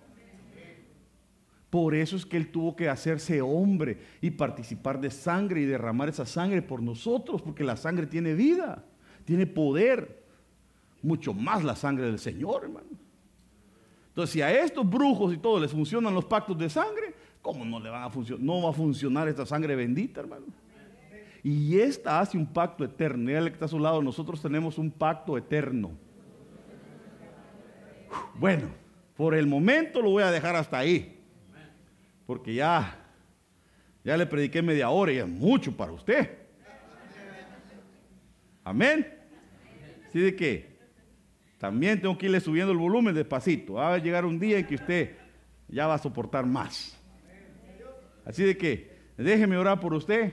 Por 1.70 1.94
eso 1.94 2.16
es 2.16 2.26
que 2.26 2.36
Él 2.36 2.48
tuvo 2.48 2.74
que 2.74 2.88
hacerse 2.88 3.40
hombre 3.40 3.98
y 4.20 4.32
participar 4.32 5.00
de 5.00 5.10
sangre 5.10 5.60
y 5.60 5.66
derramar 5.66 6.08
esa 6.08 6.26
sangre 6.26 6.62
por 6.62 6.82
nosotros, 6.82 7.40
porque 7.40 7.62
la 7.62 7.76
sangre 7.76 8.08
tiene 8.08 8.34
vida, 8.34 8.84
tiene 9.24 9.46
poder, 9.46 10.24
mucho 11.00 11.32
más 11.32 11.62
la 11.62 11.76
sangre 11.76 12.06
del 12.06 12.18
Señor, 12.18 12.64
hermano. 12.64 12.88
Entonces, 14.08 14.32
si 14.32 14.42
a 14.42 14.50
estos 14.50 14.88
brujos 14.88 15.32
y 15.32 15.38
todo 15.38 15.60
les 15.60 15.70
funcionan 15.70 16.12
los 16.12 16.24
pactos 16.24 16.58
de 16.58 16.68
sangre, 16.68 17.14
¿cómo 17.40 17.64
no 17.64 17.78
le 17.78 17.88
van 17.88 18.02
a 18.02 18.10
funcionar? 18.10 18.44
No 18.44 18.62
va 18.62 18.70
a 18.70 18.72
funcionar 18.72 19.28
esta 19.28 19.46
sangre 19.46 19.76
bendita, 19.76 20.20
hermano. 20.20 20.46
Y 21.44 21.78
esta 21.78 22.18
hace 22.18 22.36
un 22.36 22.46
pacto 22.46 22.84
eterno. 22.84 23.30
Él 23.30 23.46
que 23.46 23.54
está 23.54 23.66
a 23.66 23.68
su 23.68 23.78
lado, 23.78 24.02
nosotros 24.02 24.42
tenemos 24.42 24.76
un 24.76 24.90
pacto 24.90 25.38
eterno. 25.38 25.92
Bueno, 28.34 28.66
por 29.16 29.36
el 29.36 29.46
momento 29.46 30.02
lo 30.02 30.10
voy 30.10 30.24
a 30.24 30.32
dejar 30.32 30.56
hasta 30.56 30.76
ahí 30.76 31.19
porque 32.30 32.54
ya, 32.54 32.96
ya 34.04 34.16
le 34.16 34.24
prediqué 34.24 34.62
media 34.62 34.88
hora 34.88 35.10
y 35.10 35.16
es 35.16 35.26
mucho 35.26 35.76
para 35.76 35.90
usted. 35.90 36.30
Amén. 38.62 39.04
Así 40.06 40.20
de 40.20 40.36
que 40.36 40.78
también 41.58 42.00
tengo 42.00 42.16
que 42.16 42.26
irle 42.26 42.38
subiendo 42.38 42.70
el 42.70 42.78
volumen 42.78 43.16
despacito. 43.16 43.72
Va 43.72 43.94
a 43.94 43.98
llegar 43.98 44.24
un 44.24 44.38
día 44.38 44.60
en 44.60 44.64
que 44.68 44.76
usted 44.76 45.16
ya 45.66 45.88
va 45.88 45.94
a 45.94 45.98
soportar 45.98 46.46
más. 46.46 46.96
Así 48.24 48.44
de 48.44 48.56
que 48.56 48.96
déjeme 49.16 49.56
orar 49.56 49.80
por 49.80 49.92
usted, 49.92 50.32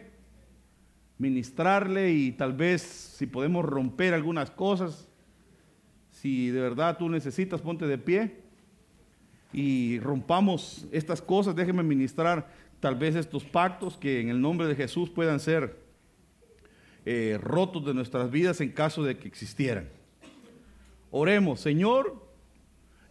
ministrarle 1.18 2.12
y 2.12 2.32
tal 2.32 2.54
vez 2.54 2.84
si 2.84 3.26
podemos 3.26 3.66
romper 3.66 4.14
algunas 4.14 4.52
cosas, 4.52 5.10
si 6.12 6.52
de 6.52 6.62
verdad 6.62 7.00
tú 7.00 7.10
necesitas, 7.10 7.60
ponte 7.60 7.88
de 7.88 7.98
pie. 7.98 8.47
Y 9.54 10.00
rompamos 10.00 10.86
estas 10.92 11.22
cosas. 11.22 11.56
Déjenme 11.56 11.84
ministrar 11.84 12.52
tal 12.80 12.96
vez 12.96 13.16
estos 13.16 13.44
pactos 13.44 13.98
que 13.98 14.22
en 14.22 14.30
el 14.30 14.40
nombre 14.40 14.68
de 14.68 14.76
Jesús 14.76 15.10
puedan 15.10 15.40
ser 15.40 15.78
eh, 17.06 17.40
rotos 17.42 17.86
de 17.86 17.94
nuestras 17.94 18.30
vidas 18.30 18.60
en 18.62 18.72
caso 18.72 19.04
de 19.04 19.18
que 19.18 19.28
existieran. 19.28 19.90
Oremos, 21.10 21.62
Señor, 21.62 22.28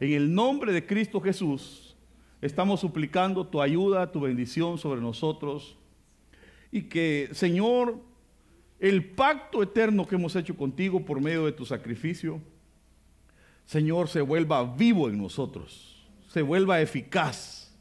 en 0.01 0.13
el 0.13 0.35
nombre 0.35 0.73
de 0.73 0.85
Cristo 0.85 1.21
Jesús, 1.21 1.97
estamos 2.43 2.81
suplicando 2.81 3.47
tu 3.47 3.63
ayuda, 3.63 4.13
tu 4.13 4.21
bendición 4.21 4.77
sobre 4.77 5.01
nosotros 5.01 5.79
y 6.71 6.83
que, 6.83 7.31
Señor, 7.33 7.99
el 8.79 9.05
pacto 9.05 9.63
eterno 9.63 10.07
que 10.07 10.17
hemos 10.17 10.37
hecho 10.37 10.55
contigo 10.57 11.05
por 11.05 11.21
medio 11.21 11.47
de 11.47 11.53
tu 11.53 11.65
sacrificio, 11.65 12.41
Señor, 13.65 14.09
se 14.09 14.21
vuelva 14.21 14.63
vivo 14.77 15.09
en 15.09 15.19
nosotros, 15.19 15.86
se 16.37 16.43
vuelva 16.43 16.83
eficaz 16.83 17.75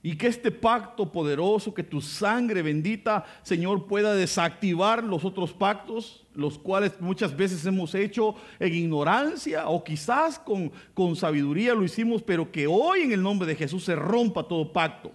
y 0.00 0.16
que 0.16 0.28
este 0.28 0.52
pacto 0.52 1.10
poderoso, 1.10 1.74
que 1.74 1.82
tu 1.82 2.00
sangre 2.00 2.62
bendita, 2.62 3.24
Señor, 3.42 3.88
pueda 3.88 4.14
desactivar 4.14 5.02
los 5.02 5.24
otros 5.24 5.52
pactos, 5.52 6.24
los 6.36 6.56
cuales 6.56 6.92
muchas 7.00 7.36
veces 7.36 7.66
hemos 7.66 7.96
hecho 7.96 8.36
en 8.60 8.72
ignorancia 8.72 9.66
o 9.66 9.82
quizás 9.82 10.38
con, 10.38 10.70
con 10.94 11.16
sabiduría 11.16 11.74
lo 11.74 11.82
hicimos, 11.82 12.22
pero 12.22 12.52
que 12.52 12.68
hoy 12.68 13.00
en 13.00 13.10
el 13.10 13.20
nombre 13.20 13.48
de 13.48 13.56
Jesús 13.56 13.82
se 13.82 13.96
rompa 13.96 14.44
todo 14.44 14.72
pacto. 14.72 15.10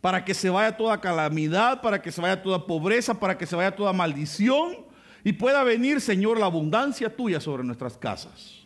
Para 0.00 0.24
que 0.24 0.34
se 0.34 0.50
vaya 0.50 0.76
toda 0.76 1.00
calamidad, 1.00 1.82
para 1.82 2.02
que 2.02 2.10
se 2.10 2.20
vaya 2.20 2.42
toda 2.42 2.66
pobreza, 2.66 3.20
para 3.20 3.38
que 3.38 3.46
se 3.46 3.54
vaya 3.54 3.76
toda 3.76 3.92
maldición 3.92 4.78
y 5.22 5.34
pueda 5.34 5.62
venir, 5.62 6.00
Señor, 6.00 6.40
la 6.40 6.46
abundancia 6.46 7.14
tuya 7.14 7.38
sobre 7.38 7.62
nuestras 7.62 7.96
casas. 7.96 8.63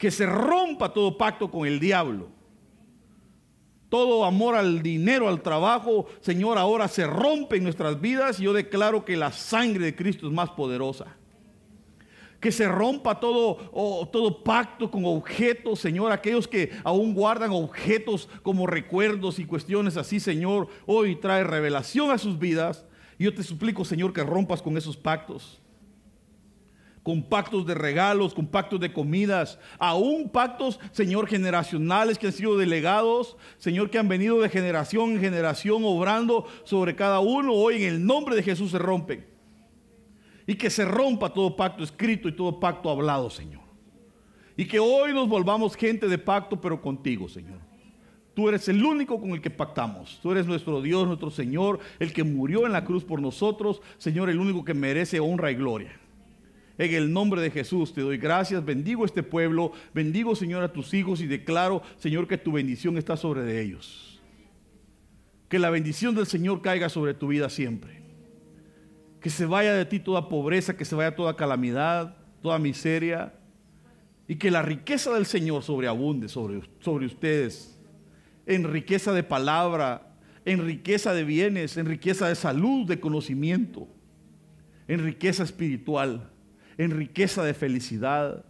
Que 0.00 0.10
se 0.10 0.26
rompa 0.26 0.92
todo 0.92 1.16
pacto 1.16 1.48
con 1.48 1.64
el 1.68 1.78
diablo 1.78 2.40
todo 3.90 4.24
amor 4.24 4.54
al 4.54 4.82
dinero, 4.82 5.28
al 5.28 5.42
trabajo, 5.42 6.06
Señor, 6.20 6.56
ahora 6.56 6.86
se 6.88 7.06
rompe 7.06 7.56
en 7.56 7.64
nuestras 7.64 8.00
vidas 8.00 8.38
y 8.38 8.44
yo 8.44 8.52
declaro 8.52 9.04
que 9.04 9.16
la 9.16 9.32
sangre 9.32 9.84
de 9.84 9.96
Cristo 9.96 10.28
es 10.28 10.32
más 10.32 10.50
poderosa. 10.50 11.16
Que 12.38 12.52
se 12.52 12.68
rompa 12.68 13.18
todo, 13.20 13.56
todo 14.10 14.42
pacto 14.42 14.90
con 14.90 15.04
objetos, 15.04 15.80
Señor. 15.80 16.10
Aquellos 16.10 16.48
que 16.48 16.70
aún 16.84 17.12
guardan 17.14 17.50
objetos 17.50 18.28
como 18.42 18.66
recuerdos 18.66 19.38
y 19.40 19.44
cuestiones 19.44 19.98
así, 19.98 20.20
Señor, 20.20 20.68
hoy 20.86 21.16
trae 21.16 21.44
revelación 21.44 22.12
a 22.12 22.16
sus 22.16 22.38
vidas. 22.38 22.86
Yo 23.18 23.34
te 23.34 23.42
suplico, 23.42 23.84
Señor, 23.84 24.14
que 24.14 24.22
rompas 24.22 24.62
con 24.62 24.78
esos 24.78 24.96
pactos 24.96 25.60
con 27.02 27.22
pactos 27.22 27.66
de 27.66 27.74
regalos, 27.74 28.34
con 28.34 28.46
pactos 28.46 28.80
de 28.80 28.92
comidas, 28.92 29.58
aún 29.78 30.28
pactos, 30.28 30.78
Señor, 30.92 31.26
generacionales 31.26 32.18
que 32.18 32.26
han 32.26 32.32
sido 32.32 32.56
delegados, 32.56 33.36
Señor, 33.58 33.90
que 33.90 33.98
han 33.98 34.08
venido 34.08 34.40
de 34.40 34.48
generación 34.48 35.12
en 35.12 35.20
generación 35.20 35.82
obrando 35.84 36.46
sobre 36.64 36.94
cada 36.94 37.20
uno, 37.20 37.54
hoy 37.54 37.76
en 37.76 37.94
el 37.94 38.06
nombre 38.06 38.36
de 38.36 38.42
Jesús 38.42 38.70
se 38.70 38.78
rompen. 38.78 39.26
Y 40.46 40.56
que 40.56 40.68
se 40.68 40.84
rompa 40.84 41.32
todo 41.32 41.56
pacto 41.56 41.84
escrito 41.84 42.28
y 42.28 42.32
todo 42.32 42.58
pacto 42.58 42.90
hablado, 42.90 43.30
Señor. 43.30 43.62
Y 44.56 44.66
que 44.66 44.78
hoy 44.78 45.14
nos 45.14 45.28
volvamos 45.28 45.76
gente 45.76 46.08
de 46.08 46.18
pacto, 46.18 46.60
pero 46.60 46.82
contigo, 46.82 47.28
Señor. 47.28 47.60
Tú 48.34 48.48
eres 48.48 48.68
el 48.68 48.84
único 48.84 49.20
con 49.20 49.30
el 49.30 49.40
que 49.40 49.50
pactamos. 49.50 50.18
Tú 50.22 50.32
eres 50.32 50.46
nuestro 50.46 50.82
Dios, 50.82 51.06
nuestro 51.06 51.30
Señor, 51.30 51.78
el 51.98 52.12
que 52.12 52.24
murió 52.24 52.66
en 52.66 52.72
la 52.72 52.84
cruz 52.84 53.04
por 53.04 53.20
nosotros. 53.20 53.80
Señor, 53.98 54.28
el 54.28 54.38
único 54.38 54.64
que 54.64 54.74
merece 54.74 55.20
honra 55.20 55.50
y 55.50 55.54
gloria. 55.54 55.98
En 56.80 56.94
el 56.94 57.12
nombre 57.12 57.42
de 57.42 57.50
Jesús 57.50 57.92
te 57.92 58.00
doy 58.00 58.16
gracias, 58.16 58.64
bendigo 58.64 59.04
este 59.04 59.22
pueblo, 59.22 59.72
bendigo 59.92 60.34
Señor 60.34 60.62
a 60.62 60.72
tus 60.72 60.94
hijos 60.94 61.20
y 61.20 61.26
declaro 61.26 61.82
Señor 61.98 62.26
que 62.26 62.38
tu 62.38 62.52
bendición 62.52 62.96
está 62.96 63.18
sobre 63.18 63.42
de 63.42 63.60
ellos. 63.60 64.18
Que 65.50 65.58
la 65.58 65.68
bendición 65.68 66.14
del 66.14 66.24
Señor 66.24 66.62
caiga 66.62 66.88
sobre 66.88 67.12
tu 67.12 67.28
vida 67.28 67.50
siempre. 67.50 68.00
Que 69.20 69.28
se 69.28 69.44
vaya 69.44 69.74
de 69.74 69.84
ti 69.84 70.00
toda 70.00 70.30
pobreza, 70.30 70.74
que 70.74 70.86
se 70.86 70.94
vaya 70.94 71.14
toda 71.14 71.36
calamidad, 71.36 72.16
toda 72.40 72.58
miseria. 72.58 73.34
Y 74.26 74.36
que 74.36 74.50
la 74.50 74.62
riqueza 74.62 75.12
del 75.12 75.26
Señor 75.26 75.62
sobreabunde 75.62 76.30
sobre, 76.30 76.62
sobre 76.78 77.04
ustedes. 77.04 77.78
En 78.46 78.64
riqueza 78.64 79.12
de 79.12 79.22
palabra, 79.22 80.16
en 80.46 80.64
riqueza 80.64 81.12
de 81.12 81.24
bienes, 81.24 81.76
en 81.76 81.84
riqueza 81.84 82.26
de 82.26 82.36
salud, 82.36 82.86
de 82.86 83.00
conocimiento, 83.00 83.86
en 84.88 85.04
riqueza 85.04 85.42
espiritual 85.42 86.30
en 86.78 86.90
riqueza 86.90 87.44
de 87.44 87.54
felicidad. 87.54 88.44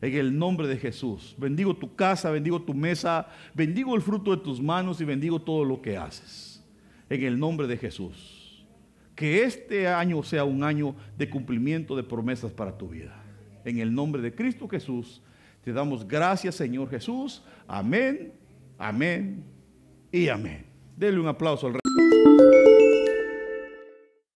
En 0.00 0.14
el 0.14 0.38
nombre 0.38 0.68
de 0.68 0.76
Jesús. 0.76 1.34
Bendigo 1.38 1.74
tu 1.74 1.94
casa, 1.94 2.30
bendigo 2.30 2.60
tu 2.60 2.74
mesa, 2.74 3.28
bendigo 3.54 3.94
el 3.94 4.02
fruto 4.02 4.36
de 4.36 4.42
tus 4.42 4.60
manos 4.60 5.00
y 5.00 5.04
bendigo 5.04 5.40
todo 5.40 5.64
lo 5.64 5.80
que 5.80 5.96
haces. 5.96 6.62
En 7.08 7.22
el 7.22 7.38
nombre 7.38 7.66
de 7.66 7.78
Jesús. 7.78 8.66
Que 9.14 9.44
este 9.44 9.88
año 9.88 10.22
sea 10.22 10.44
un 10.44 10.62
año 10.62 10.94
de 11.16 11.30
cumplimiento 11.30 11.96
de 11.96 12.02
promesas 12.02 12.52
para 12.52 12.76
tu 12.76 12.88
vida. 12.88 13.22
En 13.64 13.78
el 13.78 13.94
nombre 13.94 14.20
de 14.20 14.34
Cristo 14.34 14.68
Jesús. 14.68 15.22
Te 15.62 15.72
damos 15.72 16.06
gracias, 16.06 16.56
Señor 16.56 16.90
Jesús. 16.90 17.42
Amén, 17.66 18.34
amén 18.76 19.42
y 20.12 20.28
amén. 20.28 20.66
Denle 20.94 21.20
un 21.20 21.28
aplauso 21.28 21.66
al 21.66 21.74
Rey. 21.74 21.83